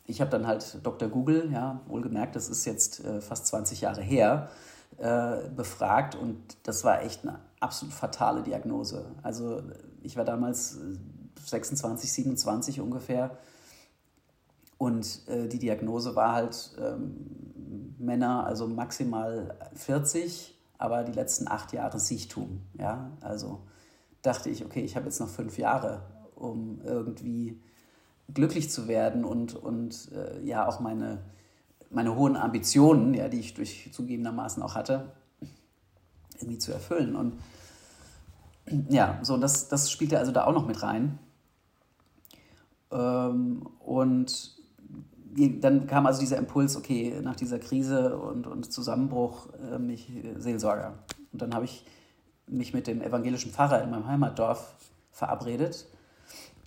[0.05, 1.09] ich habe dann halt Dr.
[1.09, 4.49] Google, ja, wohlgemerkt, das ist jetzt äh, fast 20 Jahre her,
[5.55, 9.05] befragt und das war echt eine absolut fatale Diagnose.
[9.21, 9.61] Also
[10.01, 10.77] ich war damals
[11.45, 13.37] 26, äh, 27 ungefähr
[14.79, 21.73] und äh, die Diagnose war halt ähm, Männer, also maximal 40, aber die letzten acht
[21.73, 22.61] Jahre Siechtum.
[22.73, 23.11] Ja?
[23.21, 23.59] Also
[24.23, 26.01] dachte ich, okay, ich habe jetzt noch fünf Jahre,
[26.33, 27.61] um irgendwie
[28.33, 31.19] glücklich zu werden und, und äh, ja auch meine
[31.89, 35.11] meine hohen Ambitionen, ja, die ich durch zugegebenermaßen auch hatte,
[36.35, 37.15] irgendwie zu erfüllen.
[37.15, 37.33] Und
[38.89, 41.17] ja, so das, das spielte also da auch noch mit rein.
[42.91, 44.58] Ähm, und
[45.61, 50.93] dann kam also dieser Impuls, okay, nach dieser Krise und, und Zusammenbruch, äh, mich Seelsorger.
[51.31, 51.85] Und dann habe ich
[52.47, 54.75] mich mit dem evangelischen Pfarrer in meinem Heimatdorf
[55.11, 55.87] verabredet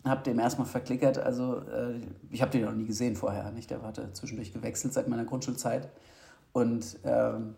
[0.04, 1.18] habe dem erstmal verklickert.
[1.18, 3.70] Also äh, ich habe den noch nie gesehen vorher, nicht?
[3.70, 5.88] Der hatte zwischendurch gewechselt seit meiner Grundschulzeit
[6.52, 7.54] und ähm,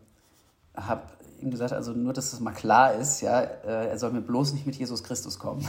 [0.74, 1.02] habe
[1.40, 4.52] ihm gesagt, also nur, dass das mal klar ist, ja, äh, er soll mir bloß
[4.52, 5.66] nicht mit Jesus Christus kommen.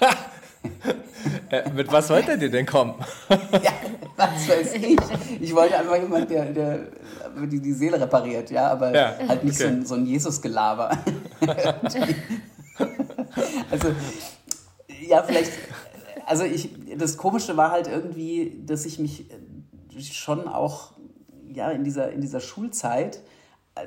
[1.50, 2.94] äh, mit was wollte er dir denn kommen?
[3.28, 3.72] ja,
[4.16, 4.98] was weiß ich.
[5.40, 6.86] Ich wollte einfach jemand, der, der
[7.44, 9.64] die, die Seele repariert, ja, aber ja, halt nicht okay.
[9.64, 10.90] so ein, so ein Jesus-Gelaber.
[13.70, 13.88] also
[15.06, 15.52] ja, vielleicht,
[16.26, 19.26] also ich, das Komische war halt irgendwie, dass ich mich
[20.12, 20.92] schon auch,
[21.48, 23.20] ja, in dieser, in dieser Schulzeit,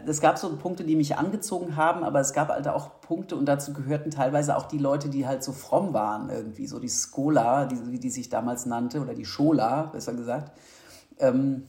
[0.06, 3.46] es gab so Punkte, die mich angezogen haben, aber es gab halt auch Punkte und
[3.46, 7.66] dazu gehörten teilweise auch die Leute, die halt so fromm waren irgendwie, so die Skola,
[7.66, 10.52] die, wie die sich damals nannte, oder die Schola, besser gesagt,
[11.18, 11.64] ähm,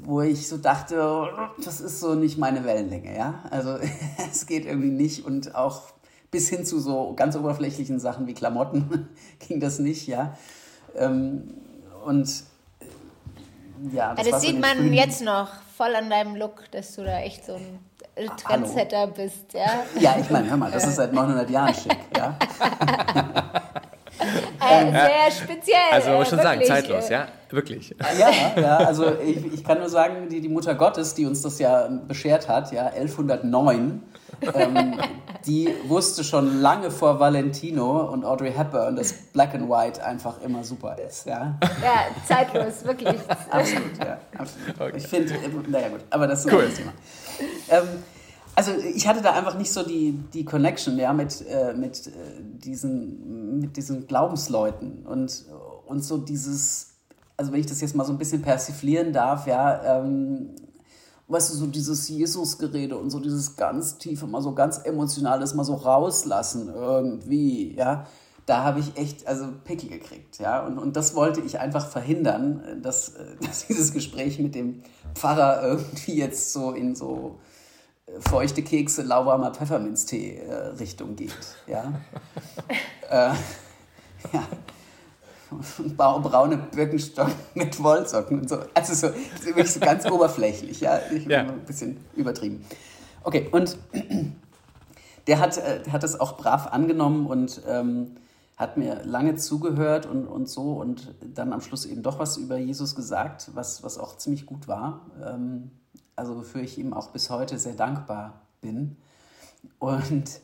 [0.00, 1.28] wo ich so dachte, oh,
[1.64, 3.78] das ist so nicht meine Wellenlänge, ja, also
[4.30, 5.82] es geht irgendwie nicht und auch
[6.32, 10.36] bis hin zu so ganz oberflächlichen Sachen wie Klamotten ging das nicht, ja.
[10.96, 11.54] Ähm,
[12.04, 12.28] und
[12.80, 16.94] äh, ja, das, ja, das sieht so man jetzt noch voll an deinem Look, dass
[16.94, 17.80] du da echt so ein
[18.36, 19.12] Trendsetter Hallo.
[19.14, 19.84] bist, ja.
[19.98, 22.36] Ja, ich meine, hör mal, das ist seit 900 Jahren schick, ja.
[24.18, 25.76] Äh, sehr speziell.
[25.92, 26.66] Also man muss schon wirklich.
[26.66, 27.94] sagen, zeitlos, ja, wirklich.
[28.18, 31.58] Ja, ja also ich, ich kann nur sagen, die, die Mutter Gottes, die uns das
[31.58, 34.02] ja beschert hat, ja, 1109,
[34.54, 34.98] ähm,
[35.46, 40.64] die wusste schon lange vor Valentino und Audrey Hepburn, dass Black and White einfach immer
[40.64, 41.26] super ist.
[41.26, 43.18] Ja, ja zeitlos, wirklich.
[43.50, 44.18] absolut, ja.
[44.36, 44.80] Absolut.
[44.80, 44.96] Okay.
[44.96, 45.34] Ich finde,
[45.68, 46.60] naja gut, aber das ist ein cool.
[46.60, 46.92] anderes Thema.
[47.68, 47.88] Ähm,
[48.56, 52.10] also ich hatte da einfach nicht so die, die Connection ja, mit, äh, mit, äh,
[52.40, 55.06] diesen, mit diesen Glaubensleuten.
[55.06, 55.44] Und,
[55.86, 56.94] und so dieses,
[57.36, 60.56] also wenn ich das jetzt mal so ein bisschen persiflieren darf, ja, ähm,
[61.28, 65.64] weißt du, so dieses Jesus-Gerede und so dieses ganz tiefe, mal so ganz emotionales, mal
[65.64, 68.06] so rauslassen irgendwie, ja,
[68.46, 72.80] da habe ich echt, also Pickel gekriegt, ja, und, und das wollte ich einfach verhindern,
[72.82, 74.82] dass, dass dieses Gespräch mit dem
[75.14, 77.40] Pfarrer irgendwie jetzt so in so
[78.20, 81.92] feuchte Kekse, lauwarmer Pfefferminztee-Richtung äh, geht, ja.
[83.10, 83.34] äh,
[84.32, 84.46] ja
[85.96, 88.58] braune Birkenstock mit Wollsocken und so.
[88.74, 91.00] Also so, wirklich so ganz oberflächlich, ja.
[91.12, 91.40] Ich ja.
[91.40, 92.64] ein bisschen übertrieben.
[93.22, 93.76] Okay, und
[95.26, 98.16] der hat, äh, der hat das auch brav angenommen und ähm,
[98.56, 102.56] hat mir lange zugehört und, und so und dann am Schluss eben doch was über
[102.56, 105.02] Jesus gesagt, was, was auch ziemlich gut war.
[105.22, 105.70] Ähm,
[106.16, 108.96] also wofür ich ihm auch bis heute sehr dankbar bin.
[109.78, 110.40] Und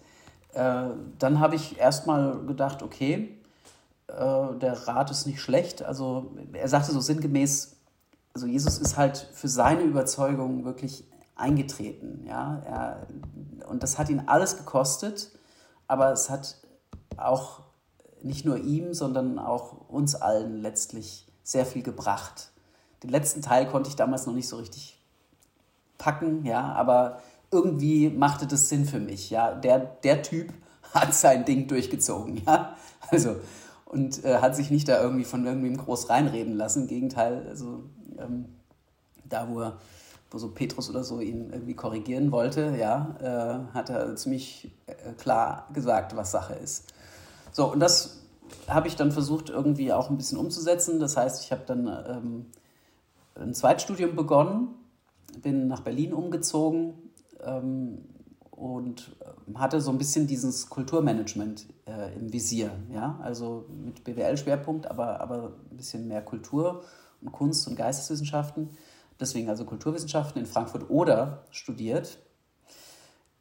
[0.52, 0.88] äh,
[1.18, 3.38] dann habe ich erstmal gedacht, okay,
[4.12, 5.82] äh, der Rat ist nicht schlecht.
[5.82, 7.76] Also er sagte so sinngemäß,
[8.34, 11.04] also Jesus ist halt für seine Überzeugung wirklich
[11.36, 12.24] eingetreten.
[12.26, 12.62] Ja?
[12.64, 13.06] Er,
[13.68, 15.30] und das hat ihn alles gekostet,
[15.86, 16.56] aber es hat
[17.16, 17.60] auch
[18.22, 22.50] nicht nur ihm, sondern auch uns allen letztlich sehr viel gebracht.
[23.02, 25.00] Den letzten Teil konnte ich damals noch nicht so richtig
[25.98, 27.20] packen, ja, aber
[27.50, 29.54] irgendwie machte das Sinn für mich, ja.
[29.54, 30.52] Der, der Typ
[30.94, 32.76] hat sein Ding durchgezogen, ja.
[33.10, 33.36] Also
[33.92, 36.82] und äh, hat sich nicht da irgendwie von irgendwem groß reinreden lassen.
[36.82, 37.84] Im Gegenteil, also
[38.18, 38.46] ähm,
[39.28, 39.78] da, wo er
[40.30, 45.12] wo so Petrus oder so ihn irgendwie korrigieren wollte, ja, äh, hat er ziemlich äh,
[45.18, 46.92] klar gesagt, was Sache ist.
[47.52, 48.22] So, und das
[48.66, 50.98] habe ich dann versucht irgendwie auch ein bisschen umzusetzen.
[50.98, 52.46] Das heißt, ich habe dann ähm,
[53.34, 54.68] ein Zweitstudium begonnen,
[55.42, 56.94] bin nach Berlin umgezogen
[57.44, 57.98] ähm,
[58.50, 59.14] und
[59.54, 62.72] hatte so ein bisschen dieses Kulturmanagement äh, im Visier.
[62.92, 63.18] Ja?
[63.22, 66.82] Also mit BWL-Schwerpunkt, aber, aber ein bisschen mehr Kultur
[67.20, 68.70] und Kunst und Geisteswissenschaften.
[69.20, 72.18] Deswegen also Kulturwissenschaften in Frankfurt oder studiert.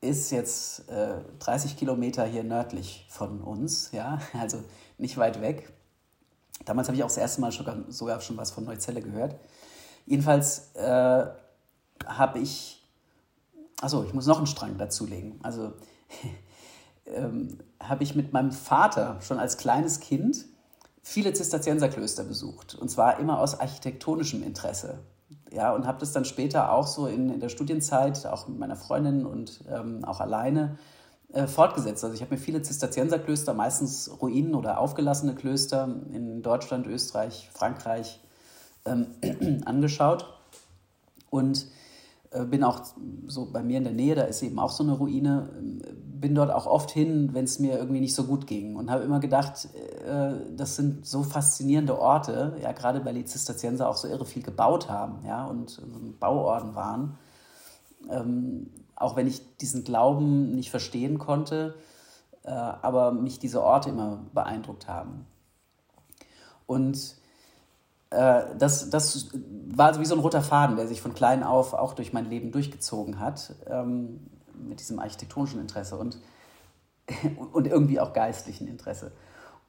[0.01, 4.63] Ist jetzt äh, 30 Kilometer hier nördlich von uns, ja, also
[4.97, 5.71] nicht weit weg.
[6.65, 9.35] Damals habe ich auch das erste Mal sogar, sogar schon was von Neuzelle gehört.
[10.05, 11.25] Jedenfalls äh,
[12.05, 12.81] habe ich
[13.81, 15.39] Achso, ich muss noch einen Strang dazulegen.
[15.41, 15.73] Also
[17.05, 20.45] ähm, habe ich mit meinem Vater schon als kleines Kind
[21.03, 22.75] viele Zisterzienserklöster besucht.
[22.75, 24.99] Und zwar immer aus architektonischem Interesse.
[25.51, 28.75] Ja, und habe das dann später auch so in, in der Studienzeit, auch mit meiner
[28.75, 30.77] Freundin und ähm, auch alleine,
[31.33, 32.03] äh, fortgesetzt.
[32.03, 38.19] Also ich habe mir viele Zisterzienserklöster, meistens Ruinen oder aufgelassene Klöster in Deutschland, Österreich, Frankreich
[38.85, 39.07] ähm,
[39.65, 40.25] angeschaut.
[41.29, 41.67] Und
[42.45, 42.81] bin auch
[43.27, 45.81] so bei mir in der Nähe, da ist eben auch so eine Ruine, ähm,
[46.21, 49.03] bin dort auch oft hin, wenn es mir irgendwie nicht so gut ging und habe
[49.03, 49.67] immer gedacht,
[50.05, 54.43] äh, das sind so faszinierende Orte, ja, gerade weil die Zisterzienser auch so irre viel
[54.43, 57.17] gebaut haben, ja, und so ein Bauorden waren.
[58.09, 61.75] Ähm, auch wenn ich diesen Glauben nicht verstehen konnte,
[62.43, 65.25] äh, aber mich diese Orte immer beeindruckt haben.
[66.67, 67.15] Und
[68.11, 69.29] äh, das, das
[69.73, 72.51] war wie so ein roter Faden, der sich von klein auf auch durch mein Leben
[72.51, 74.19] durchgezogen hat, ähm,
[74.53, 76.19] mit diesem architektonischen Interesse und,
[77.53, 79.11] und irgendwie auch geistlichen Interesse.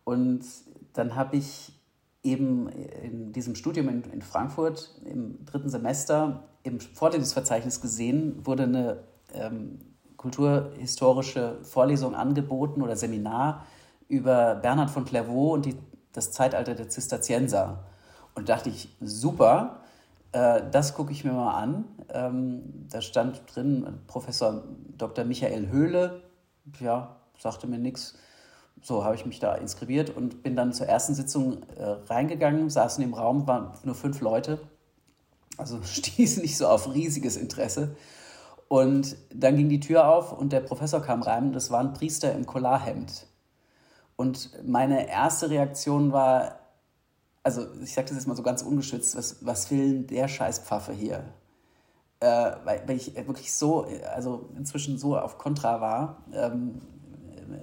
[0.05, 0.45] Und
[0.93, 1.79] dann habe ich
[2.23, 9.05] eben in diesem Studium in, in Frankfurt im dritten Semester im Vorlesungsverzeichnis gesehen, wurde eine
[9.33, 9.81] ähm,
[10.17, 13.67] kulturhistorische Vorlesung angeboten oder Seminar
[14.09, 15.77] über Bernhard von Clairvaux und die,
[16.13, 17.85] das Zeitalter der Zisterzienser.
[18.35, 19.81] Und dachte ich, super,
[20.33, 21.85] äh, das gucke ich mir mal an.
[22.09, 24.63] Ähm, da stand drin Professor
[24.97, 25.25] Dr.
[25.25, 26.23] Michael Höhle,
[26.81, 28.15] ja, sagte mir nichts.
[28.83, 33.05] So habe ich mich da inskribiert und bin dann zur ersten Sitzung äh, reingegangen, saßen
[33.05, 34.59] im Raum, waren nur fünf Leute.
[35.57, 37.97] Also stieß nicht so auf riesiges Interesse.
[38.69, 41.53] Und dann ging die Tür auf und der Professor kam rein.
[41.53, 43.27] Das war ein Priester im Collarhemd.
[44.17, 46.62] Und meine erste Reaktion war,
[47.43, 51.25] also ich sage das jetzt mal so ganz ungeschützt, was, was will der Scheißpfaffe hier?
[52.21, 56.81] Äh, weil, weil ich wirklich so, also inzwischen so auf Kontra war, ähm,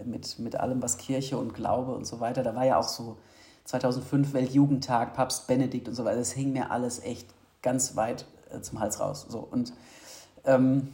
[0.06, 2.44] mit, mit allem, was Kirche und Glaube und so weiter.
[2.44, 3.18] Da war ja auch so
[3.65, 6.18] 2005 Weltjugendtag, Papst Benedikt und so weiter.
[6.18, 9.28] Das hing mir alles echt ganz weit äh, zum Hals raus.
[9.30, 9.74] So, und
[10.46, 10.94] ähm,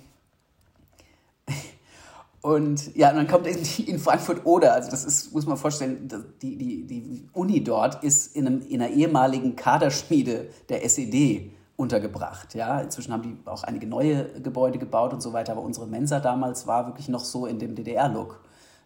[2.45, 6.08] und ja, und dann kommt in Frankfurt Oder, also das ist, muss man vorstellen,
[6.43, 12.53] die, die, die Uni dort ist in, einem, in einer ehemaligen Kaderschmiede der SED untergebracht.
[12.53, 16.19] Ja, inzwischen haben die auch einige neue Gebäude gebaut und so weiter, aber unsere Mensa
[16.19, 18.39] damals war wirklich noch so in dem DDR-Look,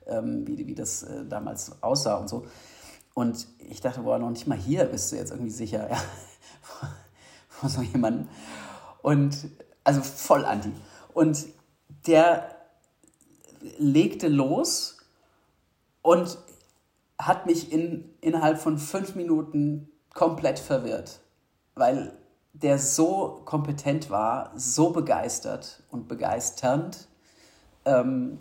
[0.07, 2.45] ähm, wie, wie das äh, damals aussah und so.
[3.13, 5.97] Und ich dachte, boah, noch nicht mal hier bist du jetzt irgendwie sicher, ja,
[7.49, 8.29] vor so jemandem.
[9.01, 9.49] Und
[9.83, 10.71] also voll anti.
[11.13, 11.45] Und
[12.07, 12.58] der
[13.77, 14.97] legte los
[16.01, 16.37] und
[17.17, 21.19] hat mich in, innerhalb von fünf Minuten komplett verwirrt,
[21.75, 22.17] weil
[22.53, 27.07] der so kompetent war, so begeistert und begeisternd
[27.85, 28.39] ähm,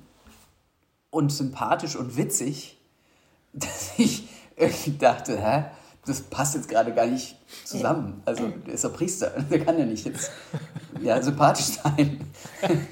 [1.11, 2.79] und sympathisch und witzig,
[3.53, 5.65] dass ich irgendwie dachte, hä,
[6.05, 8.23] das passt jetzt gerade gar nicht zusammen.
[8.25, 10.31] Also der ist doch Priester, der kann ja nicht jetzt
[11.01, 12.21] ja, sympathisch sein.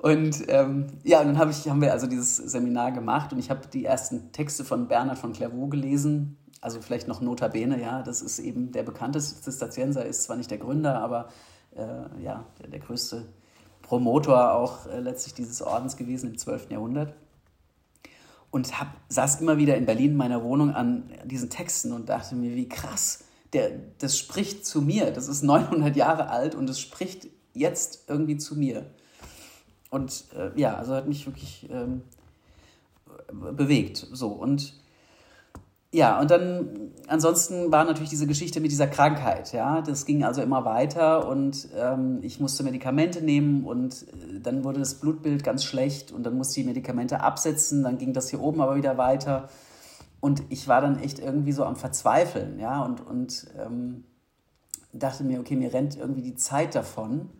[0.00, 3.66] Und ähm, ja, dann hab ich, haben wir also dieses Seminar gemacht und ich habe
[3.66, 6.36] die ersten Texte von Bernhard von Clairvaux gelesen.
[6.60, 10.58] Also vielleicht noch Notabene, ja, das ist eben der bekannteste Zisterzienser, ist zwar nicht der
[10.58, 11.28] Gründer, aber
[11.74, 13.26] äh, ja, der, der, größte
[13.82, 16.70] Promotor auch äh, letztlich dieses Ordens gewesen im 12.
[16.70, 17.14] Jahrhundert.
[18.50, 22.34] Und hab, saß immer wieder in Berlin in meiner Wohnung an diesen Texten und dachte
[22.34, 25.10] mir, wie krass, der, das spricht zu mir.
[25.10, 28.86] Das ist 900 Jahre alt und es spricht jetzt irgendwie zu mir.
[29.90, 32.02] Und äh, ja, also hat mich wirklich ähm,
[33.32, 34.06] bewegt.
[34.12, 34.74] So und
[35.90, 39.80] ja, und dann ansonsten war natürlich diese Geschichte mit dieser Krankheit, ja.
[39.80, 44.80] Das ging also immer weiter und ähm, ich musste Medikamente nehmen und äh, dann wurde
[44.80, 48.60] das Blutbild ganz schlecht und dann musste ich Medikamente absetzen, dann ging das hier oben
[48.60, 49.48] aber wieder weiter.
[50.20, 54.04] Und ich war dann echt irgendwie so am Verzweifeln, ja, und, und ähm,
[54.92, 57.30] dachte mir, okay, mir rennt irgendwie die Zeit davon.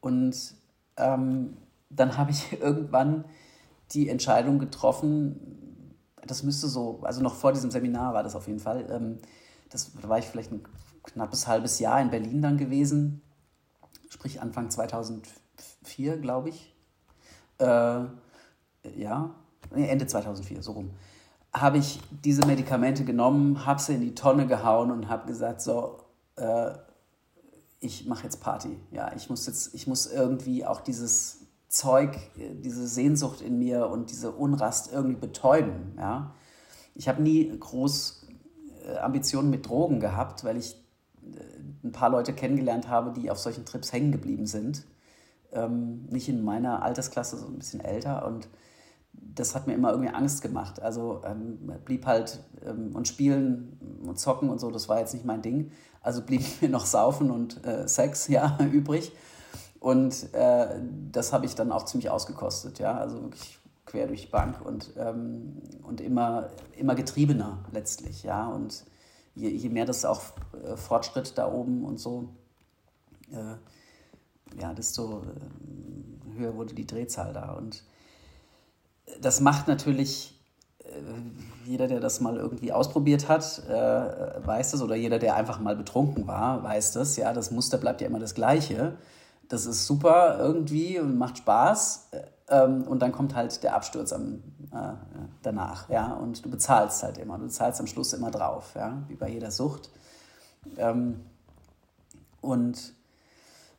[0.00, 0.54] Und
[0.96, 1.56] ähm,
[1.90, 3.24] dann habe ich irgendwann
[3.92, 8.60] die Entscheidung getroffen, das müsste so, also noch vor diesem Seminar war das auf jeden
[8.60, 9.18] Fall, ähm,
[9.68, 10.62] das, da war ich vielleicht ein
[11.02, 13.22] knappes halbes Jahr in Berlin dann gewesen,
[14.08, 16.74] sprich Anfang 2004, glaube ich.
[17.58, 18.04] Äh,
[18.96, 19.34] ja,
[19.72, 20.90] Ende 2004, so rum.
[21.52, 25.98] Habe ich diese Medikamente genommen, habe sie in die Tonne gehauen und habe gesagt, so,
[26.36, 26.72] äh,
[27.80, 28.78] ich mache jetzt Party.
[28.90, 31.39] Ja, ich muss jetzt, ich muss irgendwie auch dieses
[31.70, 35.94] Zeug, äh, diese Sehnsucht in mir und diese Unrast irgendwie betäuben.
[35.96, 36.34] Ja?
[36.94, 38.26] Ich habe nie groß
[38.86, 40.74] äh, Ambitionen mit Drogen gehabt, weil ich
[41.22, 44.84] äh, ein paar Leute kennengelernt habe, die auf solchen Trips hängen geblieben sind.
[45.52, 48.26] Ähm, nicht in meiner Altersklasse, so ein bisschen älter.
[48.26, 48.48] Und
[49.12, 50.82] das hat mir immer irgendwie Angst gemacht.
[50.82, 55.24] Also ähm, blieb halt ähm, und spielen und zocken und so, das war jetzt nicht
[55.24, 55.70] mein Ding.
[56.02, 59.12] Also blieb mir noch Saufen und äh, Sex ja übrig.
[59.80, 60.78] Und äh,
[61.10, 64.92] das habe ich dann auch ziemlich ausgekostet, ja, also wirklich quer durch die Bank und,
[64.98, 68.46] ähm, und immer, immer getriebener letztlich, ja.
[68.46, 68.84] Und
[69.34, 70.20] je, je mehr das auch
[70.62, 72.28] äh, Fortschritt da oben und so,
[73.32, 77.52] äh, ja, desto äh, höher wurde die Drehzahl da.
[77.52, 77.82] Und
[79.22, 80.38] das macht natürlich
[80.84, 80.90] äh,
[81.64, 85.74] jeder, der das mal irgendwie ausprobiert hat, äh, weiß das, oder jeder, der einfach mal
[85.74, 88.98] betrunken war, weiß das, ja, das Muster bleibt ja immer das gleiche
[89.50, 92.08] das ist super irgendwie und macht Spaß.
[92.48, 94.94] Ähm, und dann kommt halt der Absturz am, äh,
[95.42, 96.14] danach, ja.
[96.14, 97.36] Und du bezahlst halt immer.
[97.36, 99.90] Du zahlst am Schluss immer drauf, ja, wie bei jeder Sucht.
[100.78, 101.20] Ähm,
[102.40, 102.94] und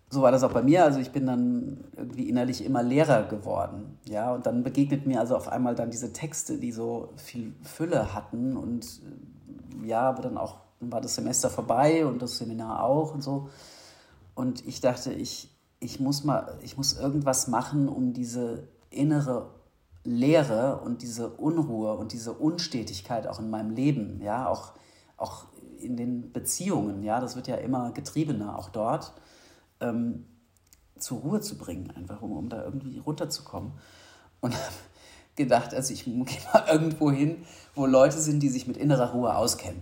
[0.10, 0.84] so war das auch bei mir.
[0.84, 4.34] Also ich bin dann irgendwie innerlich immer leerer geworden, ja.
[4.34, 8.58] Und dann begegnet mir also auf einmal dann diese Texte, die so viel Fülle hatten
[8.58, 9.02] und
[9.84, 13.50] ja, aber dann auch dann war das Semester vorbei und das Seminar auch und so.
[14.34, 15.51] Und ich dachte, ich,
[15.82, 19.50] ich muss mal, ich muss irgendwas machen, um diese innere
[20.04, 24.74] Leere und diese Unruhe und diese Unstetigkeit auch in meinem Leben, ja, auch,
[25.18, 25.46] auch
[25.80, 29.14] in den Beziehungen, ja, das wird ja immer getriebener, auch dort,
[29.80, 30.26] ähm,
[30.98, 33.74] zur Ruhe zu bringen, einfach um, um da irgendwie runterzukommen.
[34.40, 34.74] Und habe
[35.36, 36.16] gedacht, also ich gehe
[36.54, 39.82] mal irgendwo hin, wo Leute sind, die sich mit innerer Ruhe auskennen.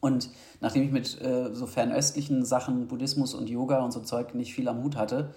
[0.00, 4.54] Und nachdem ich mit äh, so fernöstlichen Sachen, Buddhismus und Yoga und so Zeug nicht
[4.54, 5.34] viel am Hut hatte,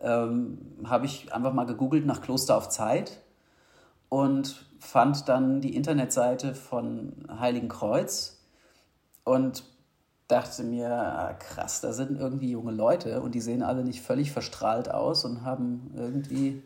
[0.00, 3.20] ähm, habe ich einfach mal gegoogelt nach Kloster auf Zeit
[4.08, 8.38] und fand dann die Internetseite von Heiligen Kreuz
[9.24, 9.64] und
[10.28, 14.32] dachte mir, ah, krass, da sind irgendwie junge Leute und die sehen alle nicht völlig
[14.32, 16.62] verstrahlt aus und haben irgendwie,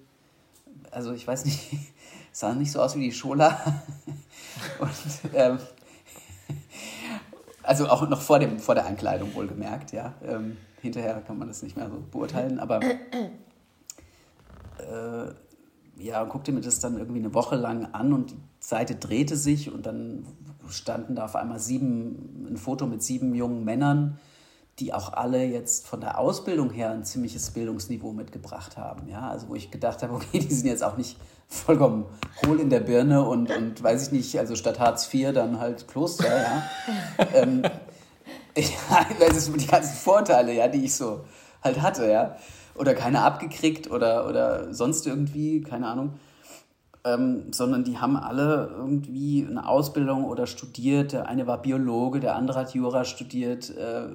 [0.90, 1.70] also ich weiß nicht,
[2.32, 3.58] sahen nicht so aus wie die Schola.
[4.80, 5.58] und ähm,
[7.70, 10.14] also auch noch vor, dem, vor der Ankleidung wohlgemerkt, ja.
[10.26, 12.90] Ähm, hinterher kann man das nicht mehr so beurteilen, aber äh,
[15.96, 19.72] ja, guckte mir das dann irgendwie eine Woche lang an und die Seite drehte sich
[19.72, 20.26] und dann
[20.68, 24.18] standen da auf einmal sieben, ein Foto mit sieben jungen Männern,
[24.80, 29.06] die auch alle jetzt von der Ausbildung her ein ziemliches Bildungsniveau mitgebracht haben.
[29.06, 31.16] Ja, also wo ich gedacht habe, okay, die sind jetzt auch nicht
[31.50, 32.06] vollkommen
[32.46, 35.88] hohl in der Birne und, und weiß ich nicht, also statt Hartz IV dann halt
[35.88, 36.62] Kloster, ja.
[37.34, 37.62] ähm,
[38.56, 41.24] ja, das ist die ganzen Vorteile, ja, die ich so
[41.62, 42.36] halt hatte, ja.
[42.76, 46.14] Oder keine abgekriegt oder, oder sonst irgendwie, keine Ahnung.
[47.02, 51.12] Ähm, sondern die haben alle irgendwie eine Ausbildung oder studiert.
[51.12, 54.08] Der eine war Biologe, der andere hat Jura studiert, äh,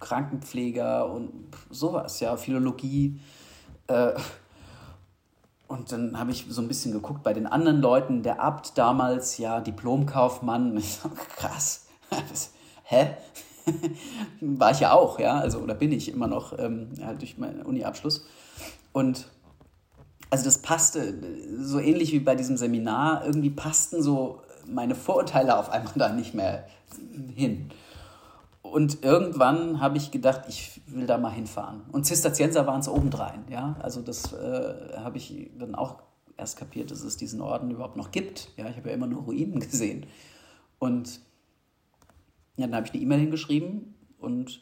[0.00, 1.30] Krankenpfleger und
[1.70, 3.20] sowas, ja, Philologie.
[3.86, 4.12] Äh,
[5.70, 8.24] und dann habe ich so ein bisschen geguckt bei den anderen Leuten.
[8.24, 10.82] Der Abt damals, ja, Diplomkaufmann.
[11.36, 11.86] Krass.
[12.82, 13.14] hä?
[14.40, 17.62] War ich ja auch, ja, also oder bin ich immer noch ähm, halt durch meinen
[17.62, 18.26] Uni-Abschluss.
[18.92, 19.28] Und
[20.28, 21.14] also das passte
[21.60, 23.24] so ähnlich wie bei diesem Seminar.
[23.24, 26.66] Irgendwie passten so meine Vorurteile auf einmal da nicht mehr
[27.36, 27.70] hin.
[28.62, 31.82] Und irgendwann habe ich gedacht, ich will da mal hinfahren.
[31.92, 33.44] Und Zisterzienser waren es obendrein.
[33.48, 33.76] Ja?
[33.80, 36.02] Also das äh, habe ich dann auch
[36.36, 38.50] erst kapiert, dass es diesen Orden überhaupt noch gibt.
[38.56, 38.68] Ja?
[38.68, 40.06] Ich habe ja immer nur Ruinen gesehen.
[40.78, 41.20] Und
[42.56, 44.60] ja, dann habe ich eine E-Mail hingeschrieben und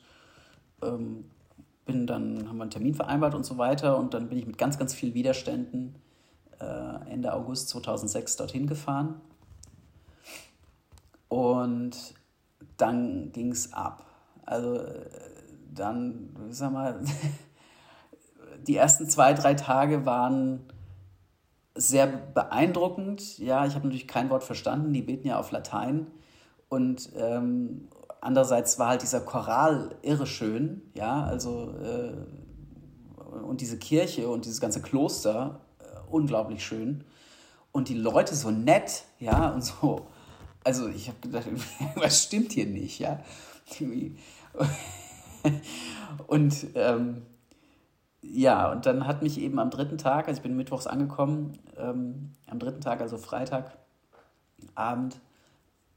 [0.83, 1.25] ähm,
[1.85, 3.99] bin dann, haben wir einen Termin vereinbart und so weiter.
[3.99, 5.97] Und dann bin ich mit ganz, ganz vielen Widerständen
[6.61, 9.21] äh, Ende August 2006 dorthin gefahren.
[11.29, 12.15] Und
[12.77, 14.05] dann ging es ab.
[14.45, 15.11] Also äh,
[15.75, 17.01] dann, sag mal,
[18.67, 20.61] die ersten zwei, drei Tage waren
[21.75, 23.39] sehr beeindruckend.
[23.39, 26.09] Ja, ich habe natürlich kein Wort verstanden, die beten ja auf Latein.
[26.69, 27.89] Und ähm,
[28.21, 32.13] andererseits war halt dieser Choral irre schön, ja, also äh,
[33.43, 37.05] und diese Kirche und dieses ganze Kloster äh, unglaublich schön.
[37.73, 40.09] Und die Leute so nett, ja, und so
[40.65, 41.47] also ich habe gedacht,
[41.97, 43.23] was stimmt hier nicht, ja.
[46.27, 47.23] Und ähm,
[48.21, 52.33] ja, und dann hat mich eben am dritten Tag, also ich bin mittwochs angekommen, ähm,
[52.47, 55.21] am dritten Tag, also Freitagabend,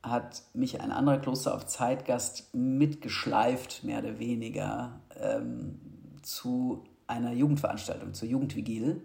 [0.03, 5.79] hat mich ein anderer Kloster auf Zeitgast mitgeschleift, mehr oder weniger, ähm,
[6.21, 9.01] zu einer Jugendveranstaltung, zur Jugendvigil.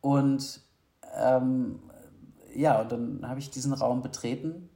[0.00, 0.60] Und
[1.16, 1.80] ähm,
[2.58, 4.68] ja, und dann habe ich diesen Raum betreten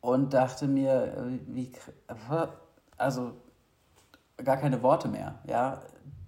[0.00, 1.72] und dachte mir, äh, wie,
[2.96, 3.32] also
[4.36, 5.40] gar keine Worte mehr.
[5.44, 5.82] Ja?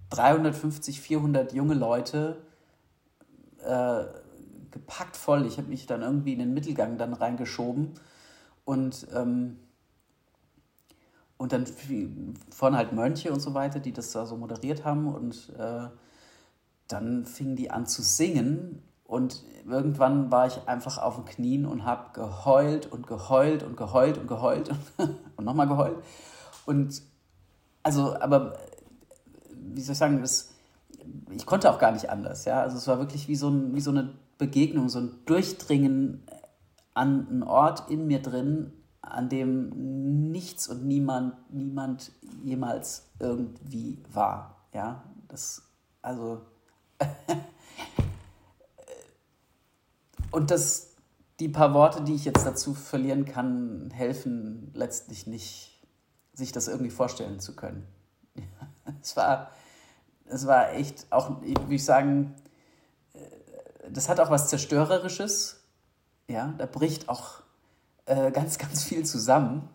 [0.09, 2.41] 350, 400 junge Leute,
[3.63, 4.03] äh,
[4.71, 5.45] gepackt voll.
[5.45, 7.93] Ich habe mich dann irgendwie in den Mittelgang dann reingeschoben
[8.65, 9.57] und, ähm,
[11.37, 11.65] und dann
[12.49, 15.87] vorne halt Mönche und so weiter, die das da so moderiert haben und äh,
[16.89, 21.83] dann fingen die an zu singen und irgendwann war ich einfach auf den Knien und
[21.83, 24.71] habe geheult und geheult und geheult und geheult
[25.35, 25.97] und, nochmal geheult.
[26.65, 27.01] Und
[27.83, 28.53] also, aber
[29.51, 30.53] wie soll ich sagen, das,
[31.29, 32.45] ich konnte auch gar nicht anders.
[32.45, 32.61] Ja?
[32.61, 36.23] Also es war wirklich wie so, ein, wie so eine Begegnung, so ein Durchdringen
[36.93, 42.13] an einen Ort in mir drin, an dem nichts und niemand, niemand
[42.45, 44.55] jemals irgendwie war.
[44.73, 45.63] Ja, das,
[46.01, 46.43] also
[50.31, 50.95] Und das,
[51.39, 55.85] die paar Worte, die ich jetzt dazu verlieren kann, helfen letztlich nicht,
[56.33, 57.85] sich das irgendwie vorstellen zu können.
[59.01, 59.51] es war,
[60.25, 62.33] es war echt auch, wie ich sagen,
[63.13, 63.19] äh,
[63.91, 65.63] das hat auch was Zerstörerisches.
[66.29, 67.41] Ja, da bricht auch
[68.05, 69.69] äh, ganz, ganz viel zusammen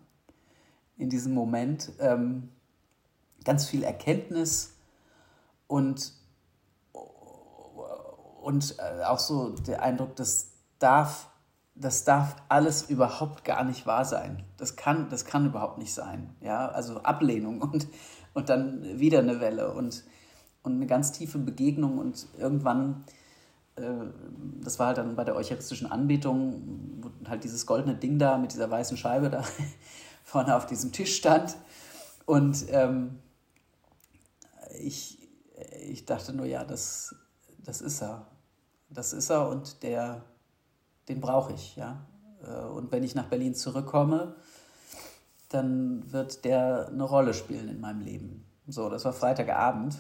[0.97, 1.93] in diesem Moment.
[1.99, 2.49] Ähm,
[3.45, 4.75] ganz viel Erkenntnis
[5.69, 6.13] und
[8.47, 11.29] und äh, auch so der Eindruck, das darf,
[11.75, 14.45] das darf alles überhaupt gar nicht wahr sein.
[14.57, 16.37] Das kann, das kann überhaupt nicht sein.
[16.41, 17.89] Ja, also Ablehnung und,
[18.35, 20.05] und dann wieder eine Welle und,
[20.63, 23.05] und eine ganz tiefe Begegnung und irgendwann,
[23.75, 23.83] äh,
[24.63, 28.53] das war halt dann bei der eucharistischen Anbetung, wo halt dieses goldene Ding da mit
[28.53, 29.43] dieser weißen Scheibe da
[30.23, 31.57] vorne auf diesem Tisch stand
[32.27, 33.19] und ähm,
[34.79, 35.19] ich,
[35.85, 37.13] ich dachte nur, ja, das,
[37.59, 38.36] das ist er.
[38.89, 40.25] Das ist er und der,
[41.09, 41.77] den brauche ich.
[41.77, 42.07] Ja?
[42.43, 44.37] Äh, und wenn ich nach Berlin zurückkomme,
[45.49, 48.45] dann wird der eine Rolle spielen in meinem Leben.
[48.67, 49.99] So, das war Freitagabend.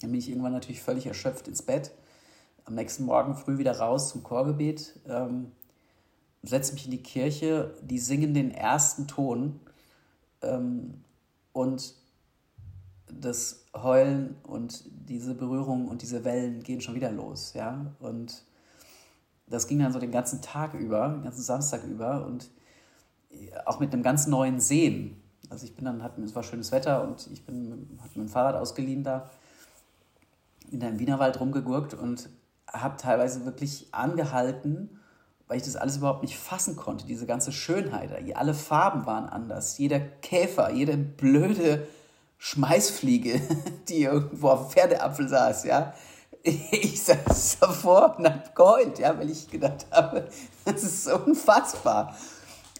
[0.00, 1.92] Dann bin ich irgendwann natürlich völlig erschöpft ins Bett.
[2.64, 5.52] Am nächsten Morgen früh wieder raus zum Chorgebet, ähm,
[6.42, 9.58] setze mich in die Kirche, die singen den ersten Ton
[10.42, 11.02] ähm,
[11.52, 11.94] und
[13.10, 17.86] das Heulen und diese Berührung und diese Wellen gehen schon wieder los, ja.
[18.00, 18.44] Und
[19.46, 22.50] das ging dann so den ganzen Tag über, den ganzen Samstag über und
[23.64, 25.22] auch mit einem ganz neuen Sehen.
[25.50, 28.56] Also ich bin dann, hat, es war schönes Wetter und ich bin, hatte mein Fahrrad
[28.56, 29.30] ausgeliehen da
[30.70, 32.28] in einem Wienerwald rumgegurkt und
[32.70, 35.00] habe teilweise wirklich angehalten,
[35.46, 38.10] weil ich das alles überhaupt nicht fassen konnte, diese ganze Schönheit.
[38.36, 39.78] Alle Farben waren anders.
[39.78, 41.86] Jeder Käfer, jede blöde
[42.38, 43.40] Schmeißfliege,
[43.88, 45.92] die irgendwo auf Pferdeapfel saß, ja.
[46.42, 50.28] Ich saß davor und hab geheult, ja, weil ich gedacht habe,
[50.64, 52.16] das ist unfassbar.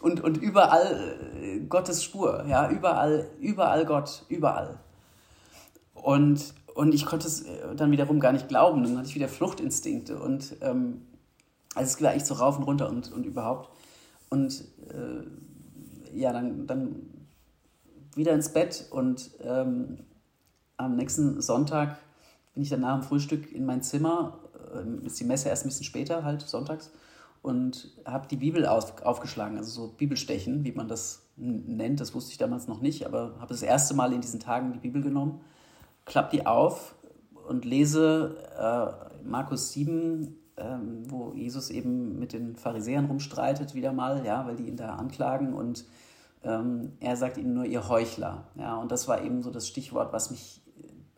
[0.01, 4.79] Und, und überall äh, Gottes Spur, ja, überall, überall Gott, überall.
[5.95, 8.85] Und, und ich konnte es äh, dann wiederum gar nicht glauben.
[8.85, 11.03] Dann hatte ich wieder Fluchtinstinkte und ähm,
[11.75, 13.71] also es war echt so rauf und runter und, und überhaupt.
[14.31, 17.18] Und äh, ja, dann, dann
[18.19, 20.01] wieder ins Bett und ähm,
[20.77, 21.97] am nächsten Sonntag
[22.53, 24.41] bin ich dann nach dem Frühstück in mein Zimmer,
[24.75, 26.91] äh, ist die Messe erst ein bisschen später, halt sonntags,
[27.43, 32.33] und habe die Bibel auf, aufgeschlagen, also so Bibelstechen, wie man das nennt, das wusste
[32.33, 35.41] ich damals noch nicht, aber habe das erste Mal in diesen Tagen die Bibel genommen,
[36.05, 36.97] klappe die auf
[37.47, 44.27] und lese äh, Markus 7, ähm, wo Jesus eben mit den Pharisäern rumstreitet, wieder mal,
[44.27, 45.85] ja, weil die ihn da anklagen und
[46.49, 48.49] ähm, er sagt ihnen nur, ihr Heuchler.
[48.57, 50.63] Ja, und das war eben so das Stichwort, was mich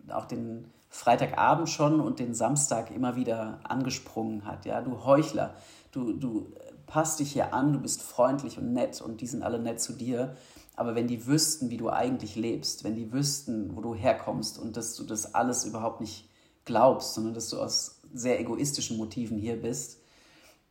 [0.09, 4.67] auch den Freitagabend schon und den Samstag immer wieder angesprungen hat.
[4.67, 5.55] Ja, du Heuchler,
[5.93, 6.53] du, du
[6.87, 9.93] passt dich hier an, du bist freundlich und nett und die sind alle nett zu
[9.93, 10.35] dir.
[10.75, 14.77] Aber wenn die wüssten, wie du eigentlich lebst, wenn die wüssten, wo du herkommst und
[14.77, 16.29] dass du das alles überhaupt nicht
[16.65, 19.99] glaubst, sondern dass du aus sehr egoistischen Motiven hier bist,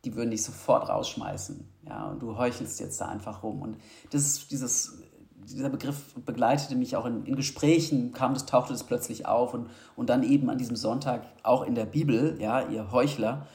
[0.04, 1.66] die würden dich sofort rausschmeißen.
[1.90, 3.62] Ja, und du heuchelst jetzt da einfach rum.
[3.62, 3.76] Und
[4.12, 4.98] das dieses,
[5.44, 9.68] dieser Begriff begleitete mich auch in, in Gesprächen, kam das, tauchte das plötzlich auf und,
[9.96, 13.48] und dann eben an diesem Sonntag auch in der Bibel, ja, ihr Heuchler.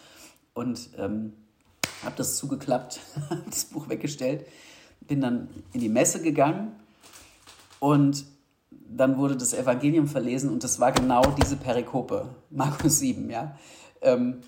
[0.53, 1.31] Und ähm,
[2.03, 2.99] habe das zugeklappt,
[3.45, 4.45] das Buch weggestellt,
[4.99, 6.73] bin dann in die Messe gegangen
[7.79, 8.25] und
[8.69, 13.57] dann wurde das Evangelium verlesen und das war genau diese Perikope, Markus 7, ja.
[14.01, 14.41] Ähm,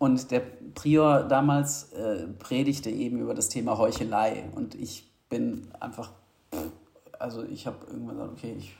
[0.00, 4.48] und der Prior damals äh, predigte eben über das Thema Heuchelei.
[4.54, 6.10] Und ich bin einfach,
[7.18, 8.74] also ich habe irgendwann gesagt, okay, ich,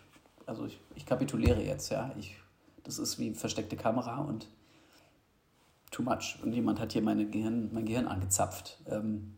[0.47, 2.11] also ich, ich kapituliere jetzt, ja.
[2.19, 2.37] Ich,
[2.85, 4.49] das ist wie versteckte Kamera und
[5.91, 6.39] too much.
[6.43, 9.35] Und jemand hat hier meine Gehirn, mein Gehirn angezapft ähm,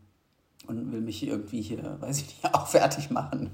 [0.67, 3.51] und will mich irgendwie hier, weiß ich nicht, auch fertig machen.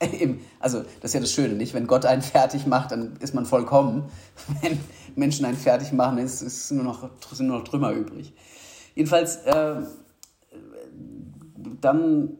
[0.60, 1.74] also das ist ja das Schöne, nicht?
[1.74, 4.04] Wenn Gott einen fertig macht, dann ist man vollkommen.
[4.62, 4.78] Wenn
[5.14, 8.34] Menschen einen fertig machen, ist, ist nur noch, sind nur noch Trümmer übrig.
[8.94, 9.82] Jedenfalls, äh,
[11.80, 12.38] dann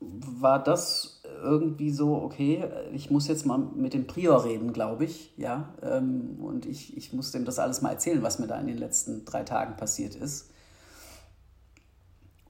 [0.00, 5.32] war das irgendwie so, okay, ich muss jetzt mal mit dem Prior reden, glaube ich,
[5.36, 5.74] ja.
[5.82, 8.78] Ähm, und ich, ich muss dem das alles mal erzählen, was mir da in den
[8.78, 10.50] letzten drei Tagen passiert ist.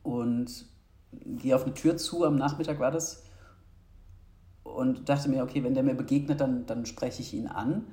[0.03, 0.67] Und
[1.13, 3.23] gehe auf eine Tür zu, am Nachmittag war das,
[4.65, 7.87] und dachte mir, okay, wenn der mir begegnet, dann, dann spreche ich ihn an.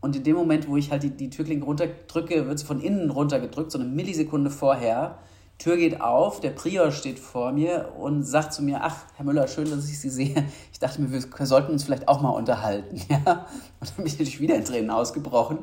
[0.00, 3.10] Und in dem Moment, wo ich halt die, die Türklinke runterdrücke, wird sie von innen
[3.10, 5.18] runtergedrückt, so eine Millisekunde vorher.
[5.58, 9.48] Tür geht auf, der Prior steht vor mir und sagt zu mir, ach, Herr Müller,
[9.48, 10.44] schön, dass ich Sie sehe.
[10.72, 13.00] Ich dachte mir, wir sollten uns vielleicht auch mal unterhalten.
[13.08, 13.46] Ja?
[13.80, 15.58] Und dann bin ich natürlich wieder in Tränen ausgebrochen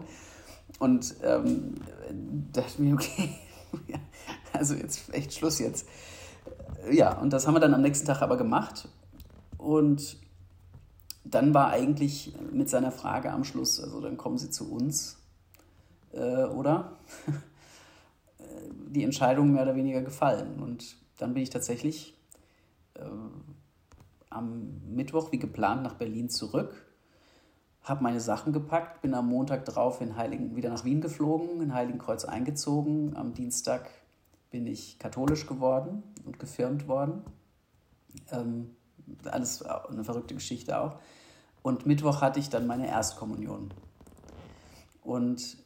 [0.79, 1.75] und ähm,
[2.51, 3.29] dachte mir, okay,
[4.53, 5.87] also jetzt echt Schluss jetzt.
[6.91, 8.89] Ja, und das haben wir dann am nächsten Tag aber gemacht.
[9.57, 10.17] Und
[11.25, 15.17] dann war eigentlich mit seiner Frage am Schluss, also dann kommen Sie zu uns,
[16.13, 16.97] äh, oder?
[18.95, 20.59] die Entscheidung mehr oder weniger gefallen.
[20.61, 22.15] Und dann bin ich tatsächlich
[22.95, 23.03] äh,
[24.29, 26.85] am Mittwoch wie geplant nach Berlin zurück,
[27.83, 31.73] habe meine Sachen gepackt, bin am Montag drauf in Heiligen, wieder nach Wien geflogen, in
[31.73, 33.15] Heiligenkreuz eingezogen.
[33.15, 33.89] Am Dienstag
[34.49, 37.21] bin ich katholisch geworden und gefirmt worden.
[38.31, 38.71] Ähm,
[39.25, 40.97] alles eine verrückte Geschichte auch.
[41.61, 43.73] Und Mittwoch hatte ich dann meine Erstkommunion.
[45.03, 45.57] Und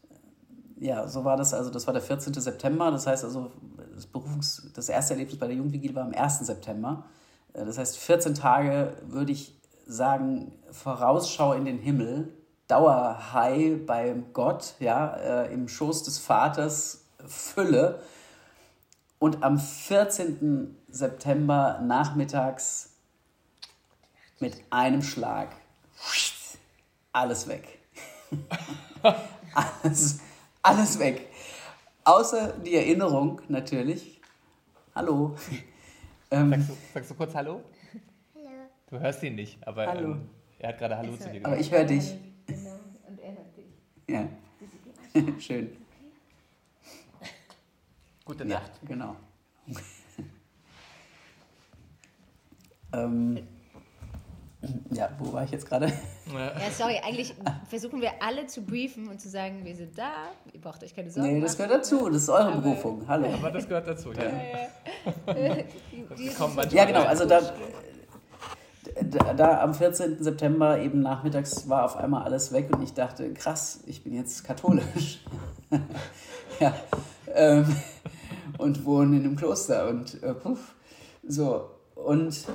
[0.80, 2.34] ja, so war das, also das war der 14.
[2.34, 3.52] September, das heißt also,
[3.94, 6.40] das, Berufungs-, das erste Erlebnis bei der Jugendvigil war am 1.
[6.40, 7.06] September.
[7.54, 12.34] Äh, das heißt, 14 Tage würde ich sagen, Vorausschau in den Himmel,
[12.68, 18.00] Dauerhigh bei Gott, ja, äh, im Schoß des Vaters, Fülle.
[19.18, 20.78] Und am 14.
[20.88, 22.89] September nachmittags
[24.42, 25.50] mit einem Schlag
[27.12, 27.80] alles weg.
[29.54, 30.20] alles,
[30.62, 31.28] alles weg.
[32.04, 34.22] Außer die Erinnerung natürlich.
[34.96, 35.36] Hallo.
[36.32, 37.64] Ähm, sagst, du, sagst, du, kurz Hallo?
[38.36, 38.50] Hallo.
[38.90, 40.12] Du hörst ihn nicht, aber Hallo.
[40.14, 40.30] Ähm,
[40.60, 41.46] er hat gerade Hallo zu dir gesagt.
[41.46, 42.16] Aber ich höre dich.
[42.46, 43.66] Genau, und er hört dich.
[44.08, 44.28] Ja.
[45.40, 45.78] Schön.
[48.26, 48.72] Gute Nacht.
[48.82, 49.16] Ja, genau.
[52.94, 53.48] ähm,
[54.92, 55.88] Ja, wo war ich jetzt gerade?
[56.34, 57.34] Ja, sorry, eigentlich
[57.70, 60.12] versuchen wir alle zu briefen und zu sagen, wir sind da,
[60.52, 63.08] ihr braucht euch keine Sorgen Nee, das gehört dazu, das ist eure aber, Berufung.
[63.08, 63.34] Hallo.
[63.34, 64.24] Aber das gehört dazu, ja.
[64.24, 66.66] Ja, ja.
[66.72, 67.42] ja genau, also da,
[69.02, 70.22] da, da, am 14.
[70.22, 74.44] September eben nachmittags war auf einmal alles weg und ich dachte, krass, ich bin jetzt
[74.44, 75.24] katholisch.
[76.60, 76.76] ja.
[77.34, 77.76] Ähm,
[78.58, 80.76] und wohne in einem Kloster und äh, puff.
[81.26, 82.46] So, und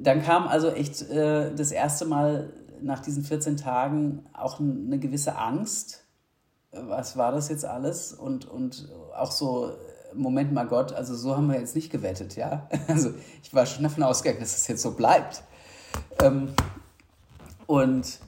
[0.00, 5.36] dann kam also echt äh, das erste Mal nach diesen 14 Tagen auch eine gewisse
[5.36, 6.04] Angst.
[6.70, 8.12] Was war das jetzt alles?
[8.12, 9.72] Und, und auch so,
[10.14, 12.68] Moment mal Gott, also so haben wir jetzt nicht gewettet, ja?
[12.88, 13.10] Also
[13.42, 15.42] ich war schon davon ausgegangen, dass es jetzt so bleibt.
[16.22, 16.52] Ähm,
[17.66, 18.18] und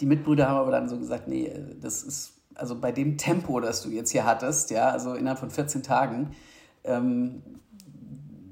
[0.00, 3.82] die Mitbrüder haben aber dann so gesagt, nee, das ist, also bei dem Tempo, das
[3.82, 6.34] du jetzt hier hattest, ja, also innerhalb von 14 Tagen,
[6.84, 7.42] ähm,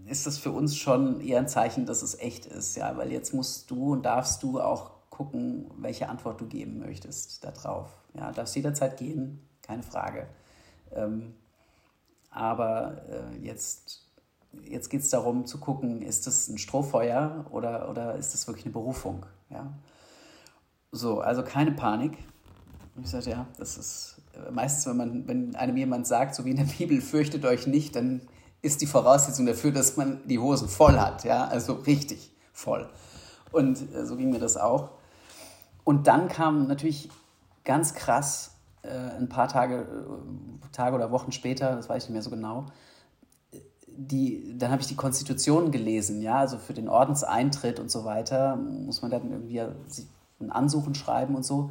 [0.06, 3.32] ist das für uns schon eher ein Zeichen, dass es echt ist, ja, weil jetzt
[3.32, 7.88] musst du und darfst du auch gucken, welche Antwort du geben möchtest darauf.
[8.14, 10.26] Ja, darfst jederzeit gehen, keine Frage.
[10.92, 11.34] Ähm,
[12.30, 14.08] aber äh, jetzt,
[14.64, 18.66] jetzt geht es darum zu gucken, ist das ein Strohfeuer oder, oder ist das wirklich
[18.66, 19.24] eine Berufung?
[19.50, 19.72] Ja?
[20.90, 22.18] So, also keine Panik.
[23.00, 26.50] Ich sage, ja, das ist äh, meistens, wenn man, wenn einem jemand sagt, so wie
[26.50, 28.22] in der Bibel, fürchtet euch nicht, dann
[28.64, 32.88] ist die Voraussetzung dafür, dass man die Hosen voll hat, ja, also richtig voll.
[33.52, 34.90] Und äh, so ging mir das auch.
[35.84, 37.10] Und dann kam natürlich
[37.64, 38.52] ganz krass
[38.82, 42.30] äh, ein paar Tage, äh, Tage oder Wochen später, das weiß ich nicht mehr so
[42.30, 42.66] genau,
[43.86, 48.56] die, dann habe ich die Konstitution gelesen, ja, also für den Ordenseintritt und so weiter
[48.56, 51.70] muss man dann irgendwie ein Ansuchen schreiben und so.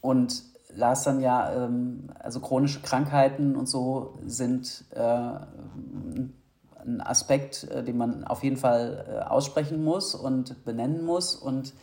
[0.00, 0.44] Und
[0.74, 7.96] las dann ja, ähm, also chronische Krankheiten und so sind äh, ein Aspekt, äh, den
[7.96, 11.74] man auf jeden Fall äh, aussprechen muss und benennen muss und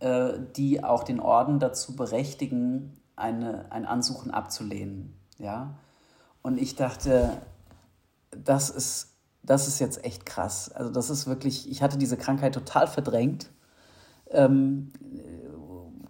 [0.00, 5.14] äh, die auch den Orden dazu berechtigen, eine, ein Ansuchen abzulehnen.
[5.38, 5.74] Ja?
[6.42, 7.30] Und ich dachte,
[8.30, 10.70] das ist, das ist jetzt echt krass.
[10.70, 13.50] Also das ist wirklich, ich hatte diese Krankheit total verdrängt.
[14.30, 14.92] Ähm,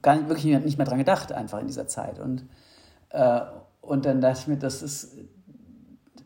[0.02, 2.18] gar nicht, wirklich nicht mehr dran gedacht, einfach in dieser Zeit.
[2.18, 2.46] Und,
[3.10, 3.40] äh,
[3.80, 5.16] und dann dachte ich mir, das ist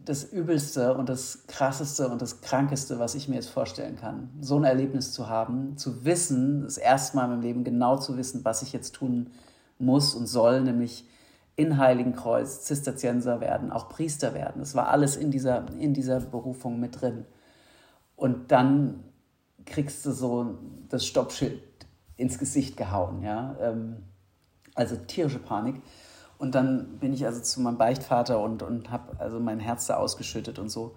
[0.04, 4.30] das Übelste und das Krasseste und das Krankeste, was ich mir jetzt vorstellen kann.
[4.40, 8.16] So ein Erlebnis zu haben, zu wissen, das erste Mal in meinem Leben genau zu
[8.16, 9.30] wissen, was ich jetzt tun
[9.78, 11.08] muss und soll, nämlich
[11.54, 14.60] in Heiligenkreuz Zisterzienser werden, auch Priester werden.
[14.60, 17.24] Das war alles in dieser, in dieser Berufung mit drin.
[18.16, 19.04] Und dann
[19.66, 20.58] kriegst du so
[20.88, 21.71] das Stoppschild
[22.22, 23.56] ins Gesicht gehauen, ja.
[23.60, 24.04] Ähm,
[24.74, 25.82] also tierische Panik.
[26.38, 29.96] Und dann bin ich also zu meinem Beichtvater und, und habe also mein Herz da
[29.96, 30.94] ausgeschüttet und so.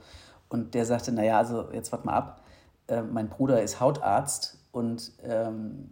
[0.49, 2.43] Und der sagte, naja, also jetzt warte mal ab,
[2.87, 5.89] äh, mein Bruder ist Hautarzt und ähm,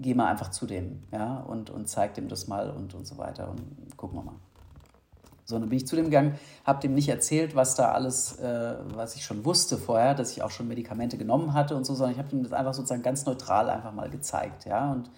[0.00, 3.18] geh mal einfach zu dem, ja, und, und zeig dem das mal und, und so
[3.18, 4.36] weiter und gucken wir mal.
[5.46, 8.74] So, dann bin ich zu dem gegangen, habe dem nicht erzählt, was da alles, äh,
[8.94, 12.12] was ich schon wusste vorher, dass ich auch schon Medikamente genommen hatte und so, sondern
[12.12, 14.90] ich habe ihm das einfach sozusagen ganz neutral einfach mal gezeigt, ja.
[14.90, 15.08] Und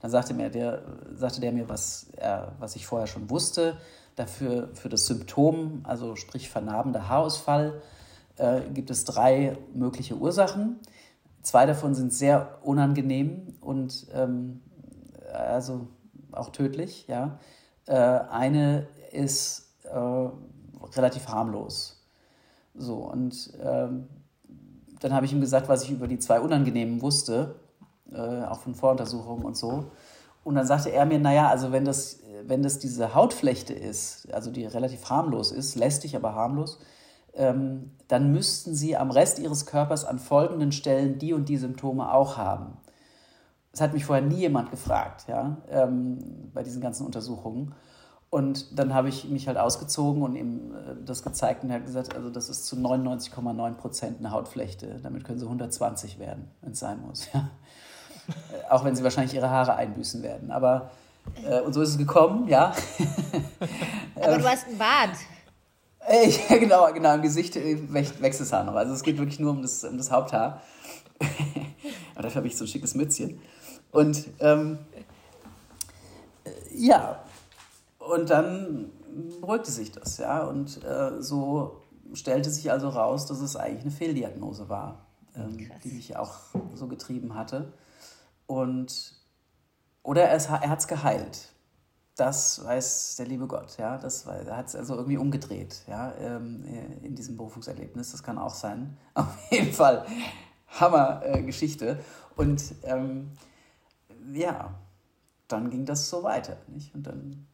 [0.00, 0.82] dann sagte mir der,
[1.14, 3.76] sagte der mir, was, er, was ich vorher schon wusste,
[4.16, 7.82] dafür für das Symptom, also sprich vernarbender Haarausfall,
[8.36, 10.80] äh, gibt es drei mögliche Ursachen.
[11.42, 14.62] Zwei davon sind sehr unangenehm und ähm,
[15.30, 15.88] also
[16.32, 17.38] auch tödlich, ja.
[17.86, 20.28] Äh, eine ist äh,
[20.96, 22.04] relativ harmlos.
[22.74, 24.08] So, und ähm,
[25.00, 27.56] dann habe ich ihm gesagt, was ich über die zwei Unangenehmen wusste,
[28.12, 29.90] äh, auch von Voruntersuchungen und so.
[30.42, 34.50] Und dann sagte er mir, naja, also wenn das, wenn das diese Hautflechte ist, also
[34.50, 36.78] die relativ harmlos ist, lästig, aber harmlos,
[37.34, 42.12] ähm, dann müssten sie am Rest ihres Körpers an folgenden Stellen die und die Symptome
[42.12, 42.76] auch haben.
[43.72, 47.74] Das hat mich vorher nie jemand gefragt, ja, ähm, bei diesen ganzen Untersuchungen.
[48.34, 51.86] Und dann habe ich mich halt ausgezogen und ihm äh, das gezeigt und er hat
[51.86, 54.98] gesagt, also das ist zu 99,9 Prozent eine Hautflechte.
[55.04, 57.28] Damit können sie 120 werden, wenn es sein muss.
[57.32, 57.48] Ja.
[58.26, 60.50] Äh, auch wenn sie wahrscheinlich ihre Haare einbüßen werden.
[60.50, 60.90] Aber
[61.48, 62.74] äh, und so ist es gekommen, ja.
[64.16, 65.10] Aber du hast ein Bart.
[66.50, 68.74] Ja, genau, genau, im Gesicht wächst das Haar noch.
[68.74, 70.60] Also es geht wirklich nur um das, um das Haupthaar.
[72.14, 73.40] Aber dafür habe ich so ein schickes Mützchen.
[73.92, 74.80] Und ähm,
[76.74, 77.23] ja,
[78.12, 78.90] und dann
[79.40, 80.44] beruhigte sich das, ja.
[80.44, 81.82] Und äh, so
[82.12, 86.34] stellte sich also raus, dass es eigentlich eine Fehldiagnose war, ähm, die mich auch
[86.74, 87.72] so getrieben hatte.
[88.46, 89.14] Und
[90.02, 91.50] oder er, er hat es geheilt.
[92.16, 93.98] Das weiß der liebe Gott, ja.
[93.98, 96.64] Das war, er hat es also irgendwie umgedreht, ja, ähm,
[97.02, 98.12] in diesem Berufungserlebnis.
[98.12, 98.96] Das kann auch sein.
[99.14, 100.06] Auf jeden Fall
[100.68, 101.88] Hammer-Geschichte.
[101.88, 103.32] Äh, und ähm,
[104.32, 104.74] ja,
[105.48, 106.56] dann ging das so weiter.
[106.68, 106.94] Nicht?
[106.94, 107.53] Und dann äh,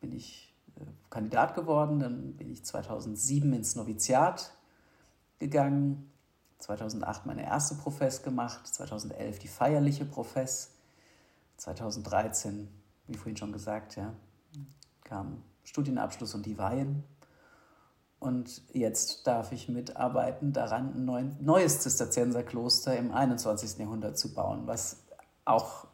[0.00, 4.52] bin ich äh, Kandidat geworden, dann bin ich 2007 ins Noviziat
[5.38, 6.10] gegangen,
[6.58, 10.72] 2008 meine erste Profess gemacht, 2011 die feierliche Profess,
[11.56, 12.68] 2013,
[13.06, 14.14] wie vorhin schon gesagt, ja,
[15.04, 17.04] kam Studienabschluss und die Weihen.
[18.18, 23.78] Und jetzt darf ich mitarbeiten, daran ein neues Zisterzienserkloster im 21.
[23.78, 25.02] Jahrhundert zu bauen, was
[25.46, 25.86] auch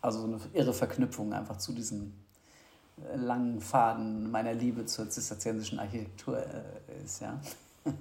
[0.00, 2.12] also eine irre Verknüpfung einfach zu diesem
[3.12, 7.20] äh, langen Faden meiner Liebe zur zisterziensischen Architektur äh, ist.
[7.20, 7.40] Ja.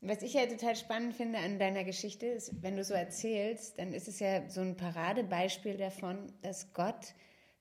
[0.00, 3.92] Was ich ja total spannend finde an deiner Geschichte ist, wenn du so erzählst, dann
[3.92, 7.14] ist es ja so ein Paradebeispiel davon, dass Gott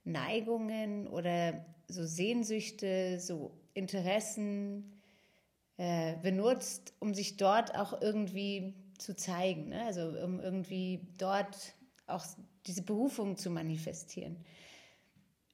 [0.04, 5.02] Neigungen oder so Sehnsüchte, so Interessen
[5.78, 9.70] äh, benutzt, um sich dort auch irgendwie zu zeigen.
[9.70, 9.84] Ne?
[9.86, 11.74] Also um irgendwie dort
[12.08, 12.26] auch
[12.66, 14.38] diese Berufung zu manifestieren.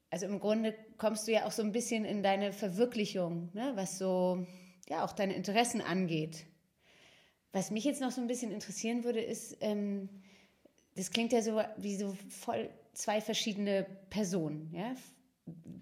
[0.10, 3.72] Also im Grunde kommst du ja auch so ein bisschen in deine Verwirklichung, ne?
[3.76, 4.46] was so
[4.88, 6.46] ja auch deine Interessen angeht.
[7.52, 10.10] Was mich jetzt noch so ein bisschen interessieren würde, ist, ähm,
[10.96, 14.72] das klingt ja so wie so voll zwei verschiedene Personen.
[14.74, 14.96] Ja?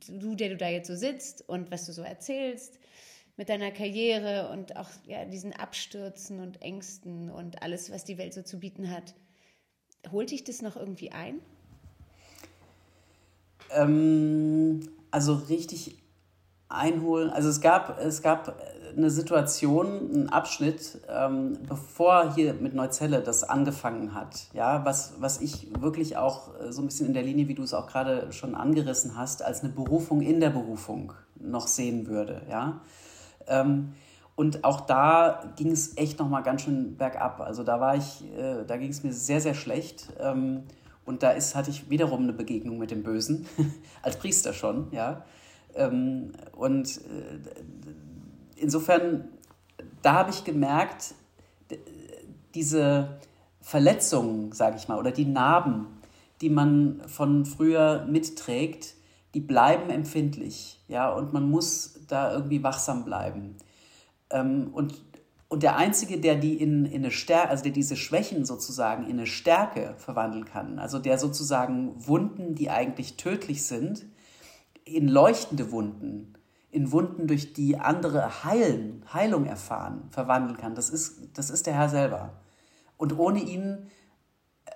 [0.08, 2.80] Du, der du da jetzt so sitzt und was du so erzählst
[3.42, 8.36] mit deiner Karriere und auch ja, diesen Abstürzen und Ängsten und alles, was die Welt
[8.36, 9.16] so zu bieten hat.
[10.12, 11.40] Holt dich das noch irgendwie ein?
[13.72, 15.98] Ähm, also richtig
[16.70, 17.32] einholen.
[17.32, 18.62] Also es gab, es gab
[18.96, 25.42] eine Situation, einen Abschnitt, ähm, bevor hier mit Neuzelle das angefangen hat, ja, was, was
[25.42, 28.32] ich wirklich auch äh, so ein bisschen in der Linie, wie du es auch gerade
[28.34, 32.82] schon angerissen hast, als eine Berufung in der Berufung noch sehen würde, ja.
[33.48, 33.94] Ähm,
[34.36, 37.42] und auch da ging es echt nochmal ganz schön bergab.
[37.42, 40.10] Also da war ich, äh, da ging es mir sehr, sehr schlecht.
[40.20, 40.64] Ähm,
[41.06, 43.46] und da ist, hatte ich wiederum eine Begegnung mit dem Bösen,
[44.02, 45.24] als Priester schon, ja.
[45.76, 47.40] Ähm, und äh,
[48.56, 49.30] insofern,
[50.02, 51.16] da habe ich gemerkt,
[52.54, 53.20] diese
[53.62, 55.88] Verletzungen, sage ich mal, oder die Narben,
[56.42, 58.96] die man von früher mitträgt,
[59.34, 63.56] die bleiben empfindlich, ja, und man muss da irgendwie wachsam bleiben.
[64.30, 65.02] Ähm, und,
[65.48, 69.12] und der Einzige, der die in, in eine Stärke, also der diese Schwächen sozusagen in
[69.12, 74.06] eine Stärke verwandeln kann, also der sozusagen Wunden, die eigentlich tödlich sind,
[74.84, 76.34] in leuchtende Wunden,
[76.70, 80.76] in Wunden, durch die andere heilen, Heilung erfahren, verwandeln kann.
[80.76, 82.34] Das ist, das ist der Herr selber.
[82.98, 83.88] Und ohne ihn,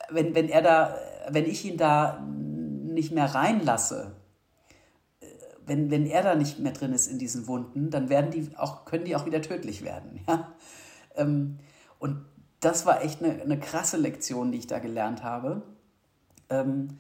[0.10, 0.96] wenn, wenn er da,
[1.30, 4.15] wenn ich ihn da nicht mehr reinlasse,
[5.66, 8.86] wenn, wenn er da nicht mehr drin ist in diesen Wunden, dann werden die auch,
[8.86, 10.22] können die auch wieder tödlich werden.
[10.28, 10.54] Ja?
[11.16, 11.60] Ähm,
[12.00, 12.26] und
[12.60, 15.62] das war echt eine, eine krasse Lektion, die ich da gelernt habe.
[16.50, 17.00] Ähm,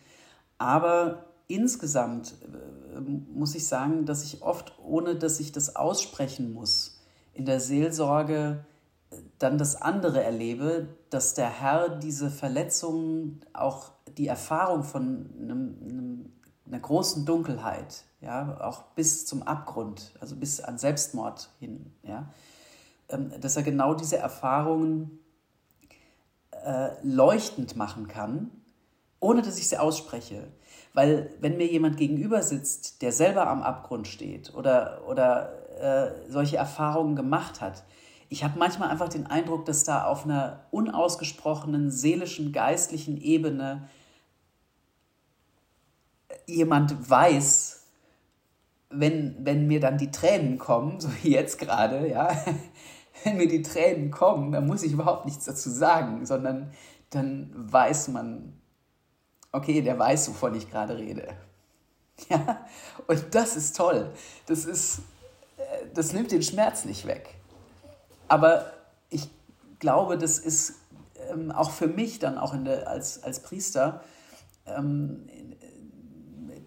[0.57, 2.35] aber insgesamt
[2.95, 7.01] äh, muss ich sagen, dass ich oft, ohne dass ich das aussprechen muss,
[7.33, 8.65] in der Seelsorge
[9.11, 15.75] äh, dann das andere erlebe, dass der Herr diese Verletzungen, auch die Erfahrung von einem,
[15.81, 16.33] einem,
[16.67, 22.27] einer großen Dunkelheit, ja, auch bis zum Abgrund, also bis an Selbstmord hin, ja,
[23.09, 25.19] ähm, dass er genau diese Erfahrungen
[26.51, 28.49] äh, leuchtend machen kann,
[29.19, 30.47] ohne dass ich sie ausspreche.
[30.93, 36.57] Weil wenn mir jemand gegenüber sitzt, der selber am Abgrund steht oder, oder äh, solche
[36.57, 37.83] Erfahrungen gemacht hat,
[38.29, 43.87] ich habe manchmal einfach den Eindruck, dass da auf einer unausgesprochenen seelischen, geistlichen Ebene
[46.47, 47.74] jemand weiß,
[48.99, 52.29] wenn, wenn mir dann die Tränen kommen, so wie jetzt gerade, ja,
[53.23, 56.71] wenn mir die Tränen kommen, dann muss ich überhaupt nichts dazu sagen, sondern
[57.09, 58.53] dann weiß man,
[59.51, 61.27] okay, der weiß, wovon ich gerade rede.
[62.29, 62.65] Ja,
[63.07, 64.09] und das ist toll.
[64.45, 64.99] Das ist,
[65.57, 67.35] äh, das nimmt den Schmerz nicht weg.
[68.29, 68.71] Aber
[69.09, 69.29] ich
[69.79, 70.75] glaube, das ist
[71.29, 74.01] ähm, auch für mich dann auch der, als, als Priester
[74.65, 75.27] ähm,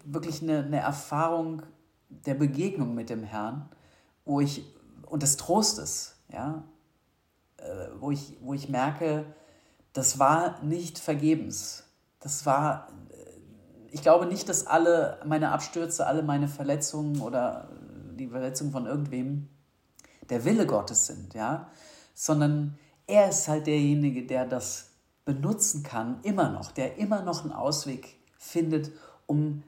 [0.05, 1.63] wirklich eine, eine Erfahrung
[2.09, 3.69] der Begegnung mit dem Herrn,
[4.25, 4.65] wo ich,
[5.05, 6.63] und des Trostes, ja,
[7.57, 9.25] äh, wo, ich, wo ich merke,
[9.93, 11.83] das war nicht vergebens.
[12.19, 17.69] Das war, äh, ich glaube nicht, dass alle meine Abstürze, alle meine Verletzungen oder
[18.15, 19.47] die Verletzungen von irgendwem
[20.29, 21.69] der Wille Gottes sind, ja,
[22.13, 24.91] sondern er ist halt derjenige, der das
[25.25, 28.91] benutzen kann, immer noch, der immer noch einen Ausweg findet,
[29.25, 29.63] um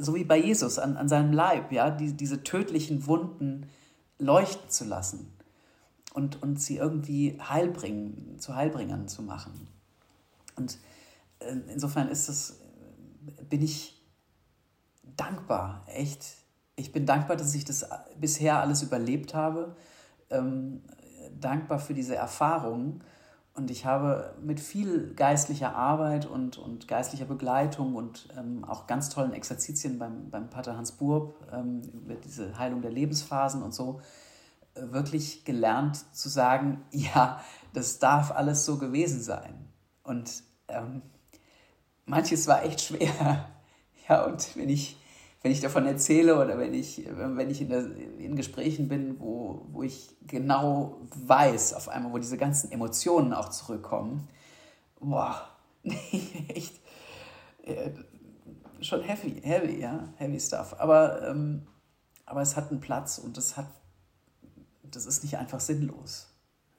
[0.00, 3.66] so wie bei Jesus an, an seinem Leib, ja, die, diese tödlichen Wunden
[4.18, 5.32] leuchten zu lassen
[6.14, 9.68] und, und sie irgendwie heilbringen, zu Heilbringern zu machen.
[10.56, 10.78] Und
[11.38, 12.60] äh, insofern ist es,
[13.48, 14.00] bin ich
[15.16, 16.24] dankbar, echt.
[16.76, 17.86] Ich bin dankbar, dass ich das
[18.18, 19.76] bisher alles überlebt habe.
[20.30, 20.82] Ähm,
[21.38, 23.02] dankbar für diese Erfahrung.
[23.54, 29.10] Und ich habe mit viel geistlicher Arbeit und, und geistlicher Begleitung und ähm, auch ganz
[29.10, 34.00] tollen Exerzitien beim, beim Pater Hans Burb ähm, über diese Heilung der Lebensphasen und so
[34.74, 37.40] äh, wirklich gelernt zu sagen, ja,
[37.72, 39.68] das darf alles so gewesen sein.
[40.04, 41.02] Und ähm,
[42.06, 43.46] manches war echt schwer.
[44.08, 44.99] Ja, und wenn ich
[45.42, 47.84] wenn ich davon erzähle oder wenn ich, wenn ich in, der,
[48.18, 53.48] in Gesprächen bin, wo, wo ich genau weiß, auf einmal, wo diese ganzen Emotionen auch
[53.48, 54.28] zurückkommen,
[55.00, 55.48] boah,
[56.48, 56.80] echt
[57.62, 57.90] äh,
[58.80, 60.78] schon heavy, heavy, ja, heavy stuff.
[60.78, 61.66] Aber, ähm,
[62.26, 63.70] aber es hat einen Platz und das hat,
[64.82, 66.28] das ist nicht einfach sinnlos.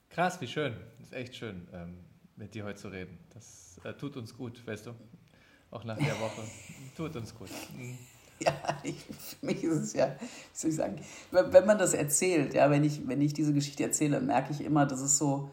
[0.08, 0.76] Krass, wie schön.
[0.98, 2.04] Das ist echt schön, ähm,
[2.36, 3.18] mit dir heute zu reden.
[3.30, 4.94] Das äh, tut uns gut, weißt du?
[5.72, 6.42] Auch nach der Woche.
[6.96, 7.50] tut uns gut.
[7.76, 7.98] Mhm.
[8.44, 12.54] Ja, ich, für mich ist es ja, wie soll ich sagen, wenn man das erzählt,
[12.54, 15.50] ja, wenn ich, wenn ich diese Geschichte erzähle, merke ich immer, dass es so,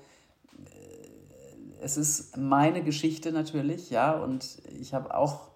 [0.66, 5.50] äh, es ist meine Geschichte natürlich, ja, und ich habe auch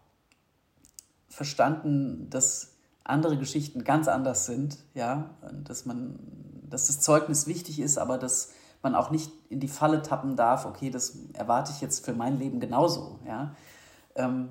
[1.29, 2.73] verstanden, dass
[3.03, 5.31] andere Geschichten ganz anders sind, ja,
[5.63, 6.19] dass man,
[6.69, 10.65] dass das Zeugnis wichtig ist, aber dass man auch nicht in die Falle tappen darf,
[10.65, 13.55] okay, das erwarte ich jetzt für mein Leben genauso, ja.
[14.15, 14.49] Ähm,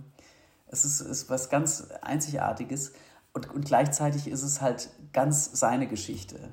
[0.72, 2.92] es ist, ist was ganz Einzigartiges
[3.34, 6.50] und, und gleichzeitig ist es halt ganz seine Geschichte.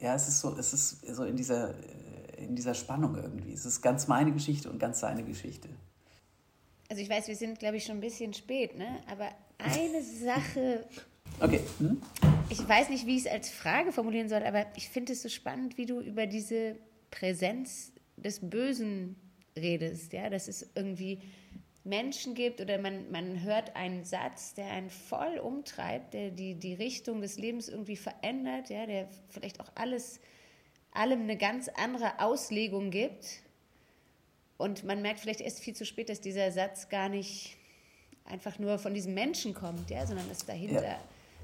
[0.00, 1.74] Ja, es ist so, es ist so in dieser,
[2.38, 3.52] in dieser Spannung irgendwie.
[3.52, 5.68] Es ist ganz meine Geschichte und ganz seine Geschichte.
[6.88, 9.00] Also ich weiß, wir sind, glaube ich, schon ein bisschen spät, ne?
[9.10, 10.86] Aber eine Sache.
[11.38, 11.60] Okay.
[11.78, 12.00] Hm?
[12.48, 15.28] Ich weiß nicht, wie ich es als Frage formulieren soll, aber ich finde es so
[15.28, 16.76] spannend, wie du über diese
[17.10, 19.16] Präsenz des Bösen
[19.54, 20.14] redest.
[20.14, 21.20] Ja, das ist irgendwie
[21.88, 26.74] Menschen gibt oder man, man hört einen Satz, der einen voll umtreibt, der die, die
[26.74, 30.20] Richtung des Lebens irgendwie verändert, ja, der vielleicht auch alles,
[30.92, 33.40] allem eine ganz andere Auslegung gibt.
[34.56, 37.56] Und man merkt vielleicht erst viel zu spät, dass dieser Satz gar nicht
[38.24, 40.98] einfach nur von diesem Menschen kommt, ja, sondern dass dahinter ja.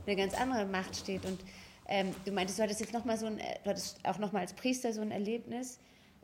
[0.07, 1.24] eine ganz andere Macht steht.
[1.24, 1.40] Und
[1.88, 4.40] ähm, du meintest, du hattest jetzt noch mal so ein, du hattest auch noch mal
[4.40, 5.78] als Priester so ein Erlebnis.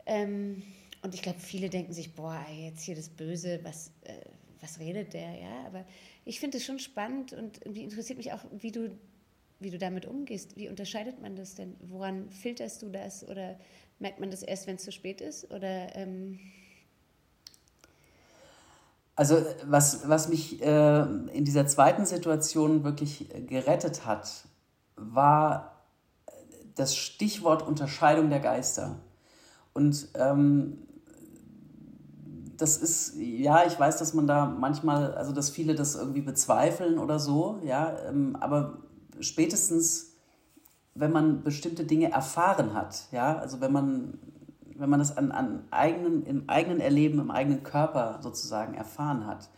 [0.05, 0.63] Ähm,
[1.01, 4.13] und ich glaube, viele denken sich, boah, jetzt hier das Böse, was, äh,
[4.59, 5.65] was redet der, ja?
[5.65, 5.83] Aber
[6.25, 8.95] ich finde es schon spannend und irgendwie interessiert mich auch, wie du,
[9.59, 10.55] wie du damit umgehst.
[10.57, 11.75] Wie unterscheidet man das denn?
[11.79, 13.27] Woran filterst du das?
[13.27, 13.57] Oder
[13.99, 15.49] merkt man das erst, wenn es zu spät ist?
[15.51, 15.95] Oder...
[15.95, 16.39] Ähm
[19.15, 21.01] also was, was mich äh,
[21.33, 24.45] in dieser zweiten Situation wirklich gerettet hat,
[24.95, 25.83] war
[26.75, 28.99] das Stichwort Unterscheidung der Geister.
[29.73, 30.87] Und ähm,
[32.61, 36.99] das ist, ja, ich weiß, dass man da manchmal, also dass viele das irgendwie bezweifeln
[36.99, 38.77] oder so, ja, ähm, aber
[39.19, 40.13] spätestens,
[40.93, 44.19] wenn man bestimmte Dinge erfahren hat, ja, also wenn man,
[44.75, 49.49] wenn man das an, an eigenen, im eigenen Erleben, im eigenen Körper sozusagen erfahren hat,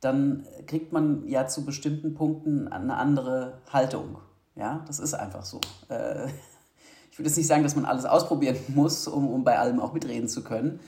[0.00, 4.18] dann kriegt man ja zu bestimmten Punkten eine andere Haltung.
[4.56, 5.60] Ja, das ist einfach so.
[5.88, 6.26] Äh,
[7.10, 9.92] ich würde jetzt nicht sagen, dass man alles ausprobieren muss, um, um bei allem auch
[9.92, 10.80] mitreden zu können.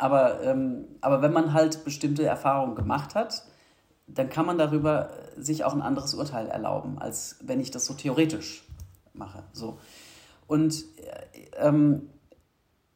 [0.00, 3.44] Aber, ähm, aber wenn man halt bestimmte Erfahrungen gemacht hat,
[4.06, 7.92] dann kann man darüber sich auch ein anderes Urteil erlauben, als wenn ich das so
[7.92, 8.64] theoretisch
[9.12, 9.44] mache.
[9.52, 9.78] So.
[10.46, 12.08] Und äh, ähm,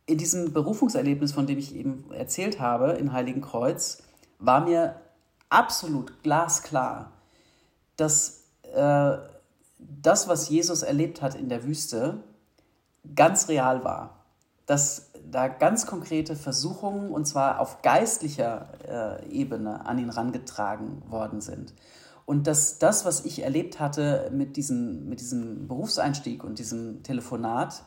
[0.06, 4.02] in diesem Berufungserlebnis, von dem ich eben erzählt habe, in Heiligenkreuz,
[4.38, 4.98] war mir
[5.50, 7.12] absolut glasklar,
[7.96, 8.44] dass
[8.74, 9.18] äh,
[9.78, 12.24] das, was Jesus erlebt hat in der Wüste,
[13.14, 14.23] ganz real war.
[14.66, 21.40] Dass da ganz konkrete Versuchungen, und zwar auf geistlicher äh, Ebene, an ihn herangetragen worden
[21.40, 21.74] sind.
[22.26, 27.84] Und dass das, was ich erlebt hatte mit diesem, mit diesem Berufseinstieg und diesem Telefonat,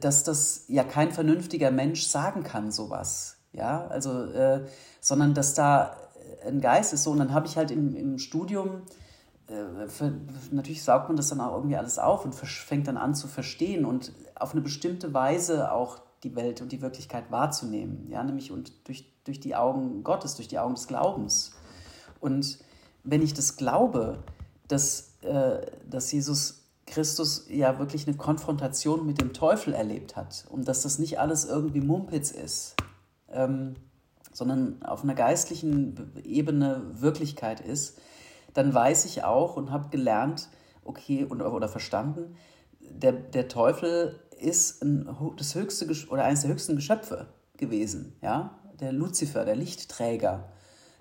[0.00, 3.36] dass das ja kein vernünftiger Mensch sagen kann, sowas.
[3.52, 4.66] Ja, also, äh,
[5.00, 5.96] sondern dass da
[6.46, 7.10] ein Geist ist so.
[7.10, 8.82] Und dann habe ich halt im, im Studium,
[9.88, 10.12] für,
[10.50, 13.84] natürlich saugt man das dann auch irgendwie alles auf und fängt dann an zu verstehen
[13.84, 18.86] und auf eine bestimmte Weise auch die Welt und die Wirklichkeit wahrzunehmen, ja, nämlich und
[18.86, 21.52] durch, durch die Augen Gottes, durch die Augen des Glaubens.
[22.20, 22.58] Und
[23.02, 24.22] wenn ich das glaube,
[24.68, 30.68] dass, äh, dass Jesus Christus ja wirklich eine Konfrontation mit dem Teufel erlebt hat und
[30.68, 32.76] dass das nicht alles irgendwie Mumpitz ist,
[33.30, 33.74] ähm,
[34.32, 37.98] sondern auf einer geistlichen Ebene Wirklichkeit ist,
[38.54, 40.48] dann weiß ich auch und habe gelernt,
[40.84, 42.36] okay, und, oder verstanden,
[42.80, 48.92] der, der Teufel ist ein, das höchste oder eines der höchsten Geschöpfe gewesen, ja, der
[48.92, 50.48] Luzifer, der Lichtträger.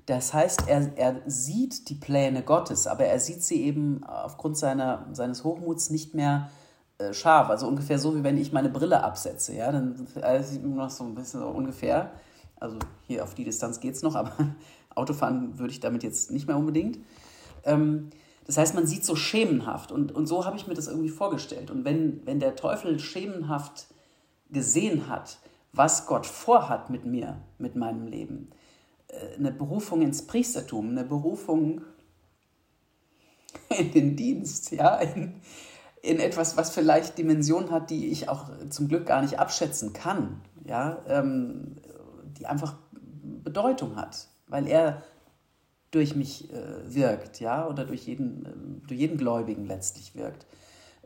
[0.06, 5.08] Das heißt, er, er sieht die Pläne Gottes, aber er sieht sie eben aufgrund seiner,
[5.14, 6.50] seines Hochmuts nicht mehr
[6.98, 7.50] äh, scharf.
[7.50, 9.56] Also ungefähr so, wie wenn ich meine Brille absetze.
[9.56, 9.72] Ja?
[9.72, 12.12] Dann äh, sieht man noch so ein bisschen so ungefähr.
[12.60, 12.78] Also
[13.08, 14.32] hier auf die Distanz geht es noch, aber
[14.96, 17.00] Autofahren würde ich damit jetzt nicht mehr unbedingt.
[17.66, 18.10] Ähm,
[18.46, 21.72] das heißt, man sieht so schemenhaft und, und so habe ich mir das irgendwie vorgestellt.
[21.72, 23.88] Und wenn, wenn der Teufel schemenhaft
[24.50, 25.40] gesehen hat,
[25.74, 28.50] was Gott vorhat mit mir, mit meinem Leben,
[29.08, 31.82] äh, eine Berufung ins Priestertum, eine Berufung
[33.70, 35.36] in den Dienst, ja, in,
[36.02, 40.42] in etwas, was vielleicht Dimensionen hat, die ich auch zum Glück gar nicht abschätzen kann,
[40.66, 41.76] ja, ähm,
[42.38, 42.76] die einfach
[43.44, 45.04] Bedeutung hat, weil er
[45.92, 50.46] durch mich äh, wirkt, ja, oder durch jeden, äh, durch jeden Gläubigen letztlich wirkt.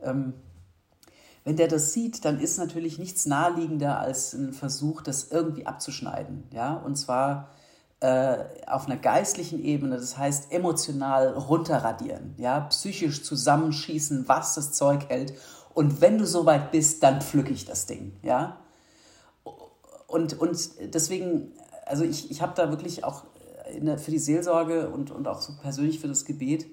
[0.00, 0.34] Ähm,
[1.44, 6.44] wenn der das sieht, dann ist natürlich nichts naheliegender als ein Versuch, das irgendwie abzuschneiden,
[6.52, 7.50] ja, und zwar
[8.00, 15.08] äh, auf einer geistlichen Ebene, das heißt emotional runterradieren, ja, psychisch zusammenschießen, was das Zeug
[15.08, 15.34] hält.
[15.72, 18.58] Und wenn du soweit bist, dann pflücke ich das Ding, ja.
[20.06, 21.52] Und, und deswegen,
[21.84, 23.24] also ich, ich habe da wirklich auch
[23.80, 26.66] der, für die Seelsorge und, und auch so persönlich für das Gebet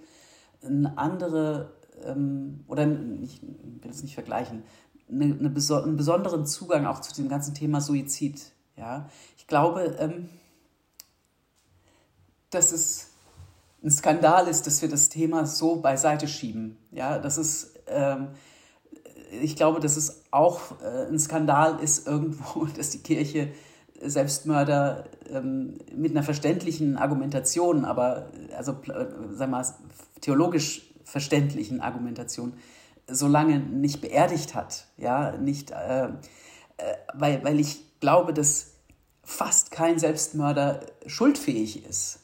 [0.63, 1.73] eine andere,
[2.03, 2.87] ähm, oder
[3.21, 4.63] ich will es nicht vergleichen,
[5.09, 8.51] eine, eine, einen besonderen Zugang auch zu dem ganzen Thema Suizid.
[8.77, 9.09] Ja?
[9.37, 10.29] Ich glaube, ähm,
[12.49, 13.09] dass es
[13.83, 16.77] ein Skandal ist, dass wir das Thema so beiseite schieben.
[16.91, 18.29] Ja, das ist, ähm,
[19.41, 23.51] ich glaube, dass es auch äh, ein Skandal ist irgendwo, dass die Kirche
[24.03, 29.65] Selbstmörder ähm, mit einer verständlichen Argumentation, aber also äh, sag mal
[30.21, 32.53] theologisch verständlichen Argumentation
[33.07, 36.09] so lange nicht beerdigt hat, ja, nicht, äh, äh,
[37.13, 38.73] weil, weil ich glaube, dass
[39.23, 42.19] fast kein Selbstmörder schuldfähig ist.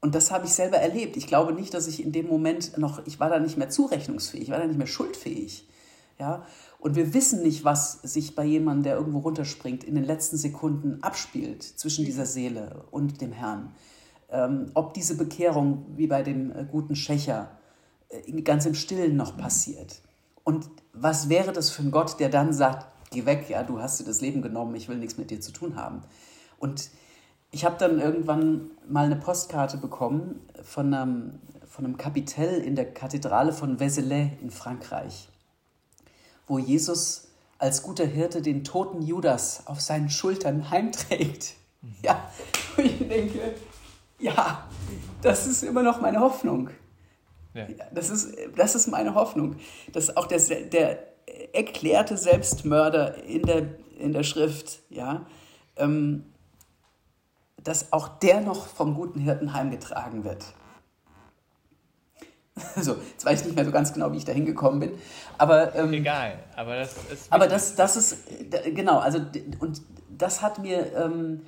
[0.00, 1.16] Und das habe ich selber erlebt.
[1.16, 4.44] Ich glaube nicht, dass ich in dem Moment noch, ich war da nicht mehr zurechnungsfähig,
[4.44, 5.68] ich war da nicht mehr schuldfähig.
[6.18, 6.46] Ja?
[6.78, 11.02] Und wir wissen nicht, was sich bei jemandem, der irgendwo runterspringt, in den letzten Sekunden
[11.02, 13.72] abspielt zwischen dieser Seele und dem Herrn.
[14.30, 17.50] Ähm, ob diese Bekehrung, wie bei dem äh, guten Schächer,
[18.10, 20.02] äh, ganz im Stillen noch passiert.
[20.44, 24.00] Und was wäre das für ein Gott, der dann sagt, geh weg, ja, du hast
[24.00, 26.02] dir das Leben genommen, ich will nichts mit dir zu tun haben.
[26.58, 26.90] Und
[27.50, 32.92] ich habe dann irgendwann mal eine Postkarte bekommen von einem, von einem Kapitel in der
[32.92, 35.28] Kathedrale von Vézelay in Frankreich,
[36.48, 37.28] wo Jesus
[37.58, 41.54] als guter Hirte den toten Judas auf seinen Schultern heimträgt.
[41.82, 41.94] Mhm.
[42.02, 42.30] Ja,
[42.76, 43.54] wo ich denke,
[44.18, 44.66] ja,
[45.22, 46.70] das ist immer noch meine Hoffnung.
[47.54, 47.66] Ja.
[47.92, 49.56] Das, ist, das ist meine Hoffnung,
[49.92, 50.98] dass auch der, der
[51.52, 53.66] erklärte Selbstmörder in der,
[53.98, 55.26] in der Schrift, ja,
[55.76, 56.26] ähm,
[57.62, 60.44] dass auch der noch vom guten Hirten heimgetragen wird.
[62.80, 64.92] So, jetzt weiß ich nicht mehr so ganz genau, wie ich da hingekommen bin.
[65.36, 67.32] Aber, ähm, Egal, aber das ist.
[67.32, 68.16] Aber das, das ist,
[68.74, 69.20] genau, also,
[69.60, 69.82] und
[70.16, 71.42] das hat mir ähm,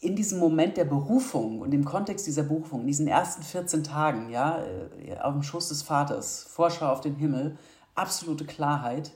[0.00, 4.30] in diesem Moment der Berufung und im Kontext dieser Berufung, in diesen ersten 14 Tagen,
[4.30, 4.62] ja,
[5.04, 7.56] äh, auf dem Schoß des Vaters, Vorschau auf den Himmel,
[7.94, 9.12] absolute Klarheit.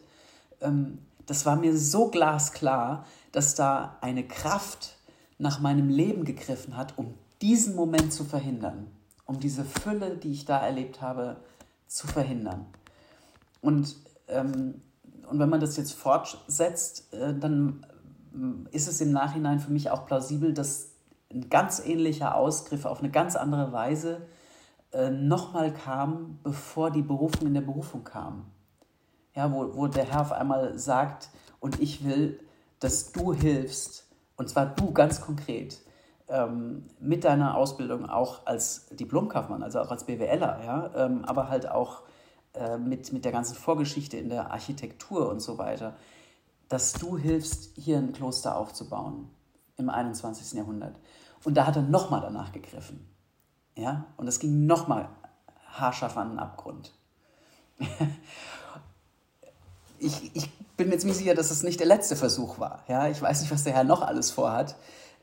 [0.60, 4.96] Ähm, das war mir so glasklar, dass da eine Kraft
[5.38, 8.88] nach meinem Leben gegriffen hat, um diesen Moment zu verhindern,
[9.30, 11.36] um diese Fülle, die ich da erlebt habe,
[11.86, 12.66] zu verhindern.
[13.60, 13.94] Und,
[14.26, 14.82] ähm,
[15.28, 17.86] und wenn man das jetzt fortsetzt, äh, dann
[18.34, 20.94] äh, ist es im Nachhinein für mich auch plausibel, dass
[21.32, 24.26] ein ganz ähnlicher Ausgriff auf eine ganz andere Weise
[24.92, 28.46] äh, nochmal kam, bevor die Berufung in der Berufung kam.
[29.36, 32.40] Ja, wo, wo der Herr auf einmal sagt, und ich will,
[32.80, 35.78] dass du hilfst, und zwar du ganz konkret
[36.30, 41.68] ähm, mit deiner Ausbildung auch als Diplomkaufmann, also auch als BWLer, ja, ähm, aber halt
[41.68, 42.02] auch
[42.54, 45.96] äh, mit, mit der ganzen Vorgeschichte in der Architektur und so weiter,
[46.68, 49.28] dass du hilfst, hier ein Kloster aufzubauen
[49.76, 50.56] im 21.
[50.56, 50.96] Jahrhundert.
[51.44, 53.08] Und da hat er nochmal danach gegriffen.
[53.76, 54.06] Ja?
[54.16, 55.08] Und es ging nochmal
[55.72, 56.92] haarscharf an den Abgrund.
[59.98, 62.84] ich, ich bin mir ziemlich sicher, dass es nicht der letzte Versuch war.
[62.88, 64.76] Ja, ich weiß nicht, was der Herr noch alles vorhat.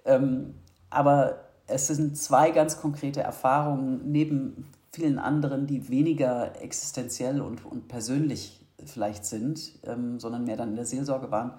[0.06, 0.56] Ähm,
[0.90, 7.88] aber es sind zwei ganz konkrete Erfahrungen neben vielen anderen, die weniger existenziell und, und
[7.88, 11.54] persönlich vielleicht sind, ähm, sondern mehr dann in der Seelsorge waren,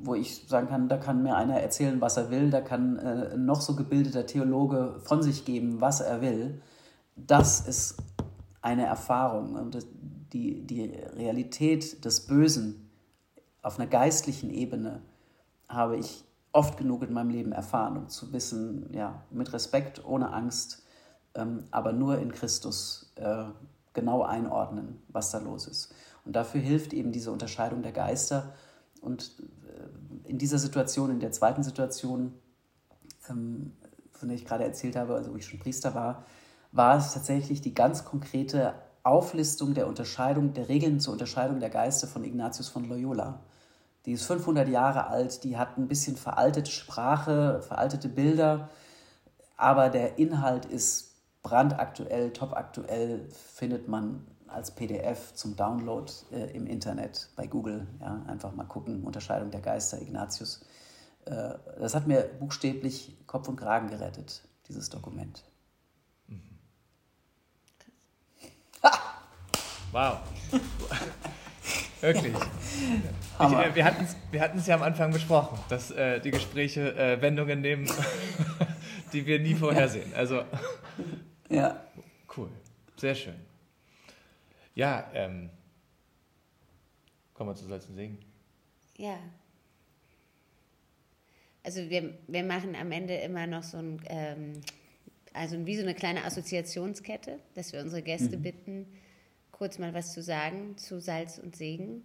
[0.00, 3.36] wo ich sagen kann, da kann mir einer erzählen, was er will, da kann äh,
[3.36, 6.62] noch so gebildeter Theologe von sich geben, was er will.
[7.16, 7.96] Das ist
[8.62, 9.56] eine Erfahrung.
[9.56, 9.78] Und
[10.32, 10.84] die, die
[11.16, 12.88] Realität des Bösen
[13.62, 15.02] auf einer geistlichen Ebene
[15.68, 16.24] habe ich
[16.58, 20.82] oft genug in meinem Leben erfahren, um zu wissen, ja, mit Respekt, ohne Angst,
[21.36, 23.44] ähm, aber nur in Christus äh,
[23.94, 25.94] genau einordnen, was da los ist.
[26.24, 28.54] Und dafür hilft eben diese Unterscheidung der Geister.
[29.00, 29.36] Und
[29.68, 32.34] äh, in dieser Situation, in der zweiten Situation,
[33.30, 33.72] ähm,
[34.10, 36.24] von der ich gerade erzählt habe, also wo ich schon Priester war,
[36.72, 42.08] war es tatsächlich die ganz konkrete Auflistung der Unterscheidung, der Regeln zur Unterscheidung der Geister
[42.08, 43.44] von Ignatius von Loyola.
[44.06, 48.70] Die ist 500 Jahre alt, die hat ein bisschen veraltete Sprache, veraltete Bilder,
[49.56, 57.28] aber der Inhalt ist brandaktuell, topaktuell, findet man als PDF zum Download äh, im Internet
[57.36, 57.86] bei Google.
[58.00, 60.64] Ja, einfach mal gucken, Unterscheidung der Geister, Ignatius.
[61.26, 65.44] Äh, das hat mir buchstäblich Kopf und Kragen gerettet, dieses Dokument.
[69.90, 70.18] Wow.
[72.00, 72.34] Wirklich.
[73.40, 77.22] Ich, äh, wir hatten es wir ja am Anfang besprochen, dass äh, die Gespräche äh,
[77.22, 77.86] Wendungen nehmen,
[79.12, 80.12] die wir nie vorhersehen.
[80.14, 80.42] Also.
[81.48, 81.84] Ja.
[82.36, 82.48] Cool.
[82.96, 83.36] Sehr schön.
[84.74, 85.50] Ja, ähm,
[87.34, 88.18] kommen wir zu Salz und Segen.
[88.96, 89.18] Ja.
[91.62, 94.60] Also wir, wir machen am Ende immer noch so ein, ähm,
[95.32, 98.42] also wie so eine kleine Assoziationskette, dass wir unsere Gäste mhm.
[98.42, 98.86] bitten,
[99.52, 102.02] kurz mal was zu sagen zu Salz und Segen.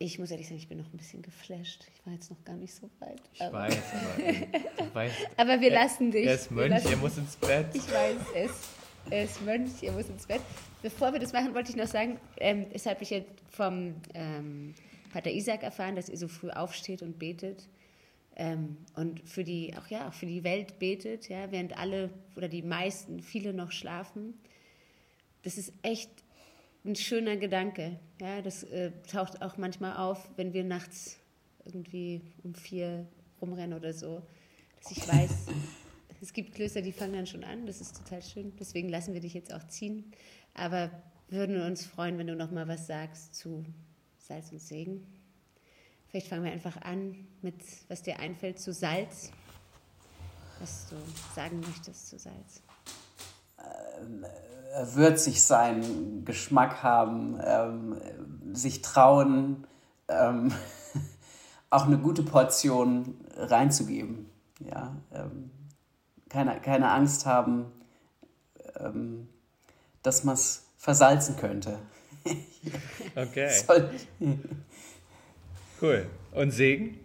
[0.00, 1.86] Ich muss ehrlich sagen, ich bin noch ein bisschen geflasht.
[1.92, 3.20] Ich war jetzt noch gar nicht so weit.
[3.32, 4.22] Ich aber weiß, aber
[4.84, 5.16] du weißt.
[5.36, 6.26] Aber wir lassen dich.
[6.26, 7.66] Er ist Mönch, er muss ins Bett.
[7.74, 8.50] Ich weiß es.
[9.10, 10.40] Er ist Mönch, er muss ins Bett.
[10.82, 14.74] Bevor wir das machen, wollte ich noch sagen, ähm, das habe ich jetzt vom ähm,
[15.12, 17.66] Pater Isaac erfahren, dass ihr so früh aufsteht und betet.
[18.36, 22.62] Ähm, und für die, auch ja, für die Welt betet, ja, während alle oder die
[22.62, 24.34] meisten, viele noch schlafen
[25.42, 26.10] das ist echt
[26.84, 27.98] ein schöner Gedanke.
[28.20, 31.18] Ja, das äh, taucht auch manchmal auf, wenn wir nachts
[31.64, 33.06] irgendwie um vier
[33.40, 34.22] rumrennen oder so,
[34.82, 35.30] dass ich weiß,
[36.20, 37.66] es gibt Klöster, die fangen dann schon an.
[37.66, 38.52] Das ist total schön.
[38.58, 40.12] Deswegen lassen wir dich jetzt auch ziehen.
[40.54, 40.90] Aber
[41.28, 43.64] würden uns freuen, wenn du noch mal was sagst zu
[44.18, 45.06] Salz und Segen.
[46.08, 47.56] Vielleicht fangen wir einfach an mit,
[47.88, 49.30] was dir einfällt zu Salz.
[50.58, 50.96] Was du
[51.34, 52.62] sagen möchtest zu Salz.
[54.00, 54.24] Ähm,
[54.94, 57.96] würzig sein, Geschmack haben, ähm,
[58.52, 59.66] sich trauen,
[60.08, 60.52] ähm,
[61.70, 64.30] auch eine gute Portion reinzugeben.
[64.60, 64.96] Ja?
[65.12, 65.50] Ähm,
[66.28, 67.72] keine, keine Angst haben,
[68.78, 69.28] ähm,
[70.02, 71.78] dass man es versalzen könnte.
[73.16, 73.50] okay.
[73.66, 73.90] Soll,
[75.80, 76.06] cool.
[76.32, 76.98] Und Segen?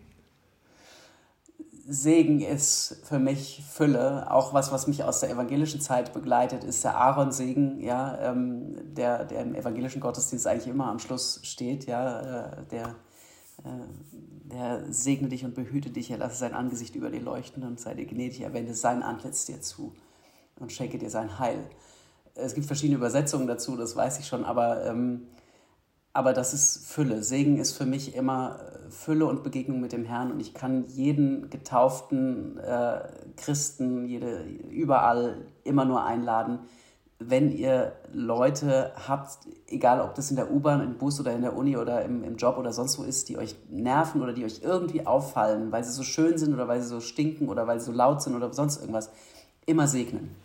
[1.86, 4.32] Segen ist für mich Fülle.
[4.32, 9.26] Auch was, was mich aus der evangelischen Zeit begleitet, ist der Aaron-Segen, ja, ähm, der,
[9.26, 11.86] der im evangelischen Gottesdienst eigentlich immer am Schluss steht.
[11.86, 12.22] Ja,
[12.52, 12.96] äh, der,
[13.66, 13.84] äh,
[14.46, 17.96] der segne dich und behüte dich, er lasse sein Angesicht über dir leuchten und sei
[17.96, 19.94] dir gnädig, er wende sein Antlitz dir zu
[20.60, 21.68] und schenke dir sein Heil.
[22.36, 25.28] Es gibt verschiedene Übersetzungen dazu, das weiß ich schon, aber ähm,
[26.14, 27.24] aber das ist Fülle.
[27.24, 30.32] Segen ist für mich immer äh, Fülle und Begegnung mit dem Herrn.
[30.32, 33.02] Und ich kann jeden getauften äh,
[33.36, 36.60] Christen, jede, überall immer nur einladen,
[37.20, 41.56] wenn ihr Leute habt, egal ob das in der U-Bahn, im Bus oder in der
[41.56, 44.62] Uni oder im, im Job oder sonst wo ist, die euch nerven oder die euch
[44.62, 47.88] irgendwie auffallen, weil sie so schön sind oder weil sie so stinken oder weil sie
[47.88, 49.10] so laut sind oder sonst irgendwas,
[49.66, 50.36] immer segnen.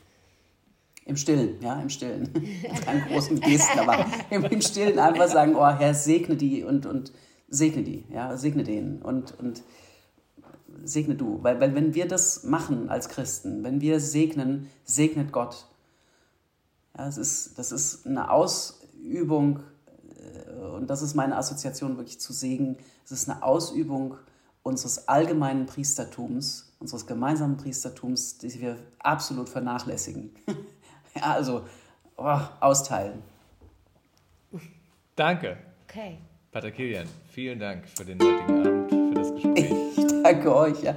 [1.08, 2.30] Im Stillen, ja, im Stillen.
[2.84, 7.12] Keine großen Gesten, aber im, im Stillen einfach sagen, oh Herr, segne die und, und
[7.48, 9.62] segne die, ja, segne den und, und
[10.84, 11.42] segne du.
[11.42, 15.64] Weil, weil wenn wir das machen als Christen, wenn wir segnen, segnet Gott.
[16.94, 19.60] Ja, das, ist, das ist eine Ausübung,
[20.14, 22.76] äh, und das ist meine Assoziation wirklich zu Segen,
[23.06, 24.18] es ist eine Ausübung
[24.62, 30.32] unseres allgemeinen Priestertums, unseres gemeinsamen Priestertums, die wir absolut vernachlässigen.
[31.22, 31.66] Ja, also
[32.16, 33.22] oh, austeilen.
[35.16, 35.56] Danke.
[35.88, 36.18] Okay.
[36.52, 39.98] Pater Kilian, vielen Dank für den heutigen Abend, für das Gespräch.
[39.98, 40.82] Ich danke euch.
[40.82, 40.94] Ja.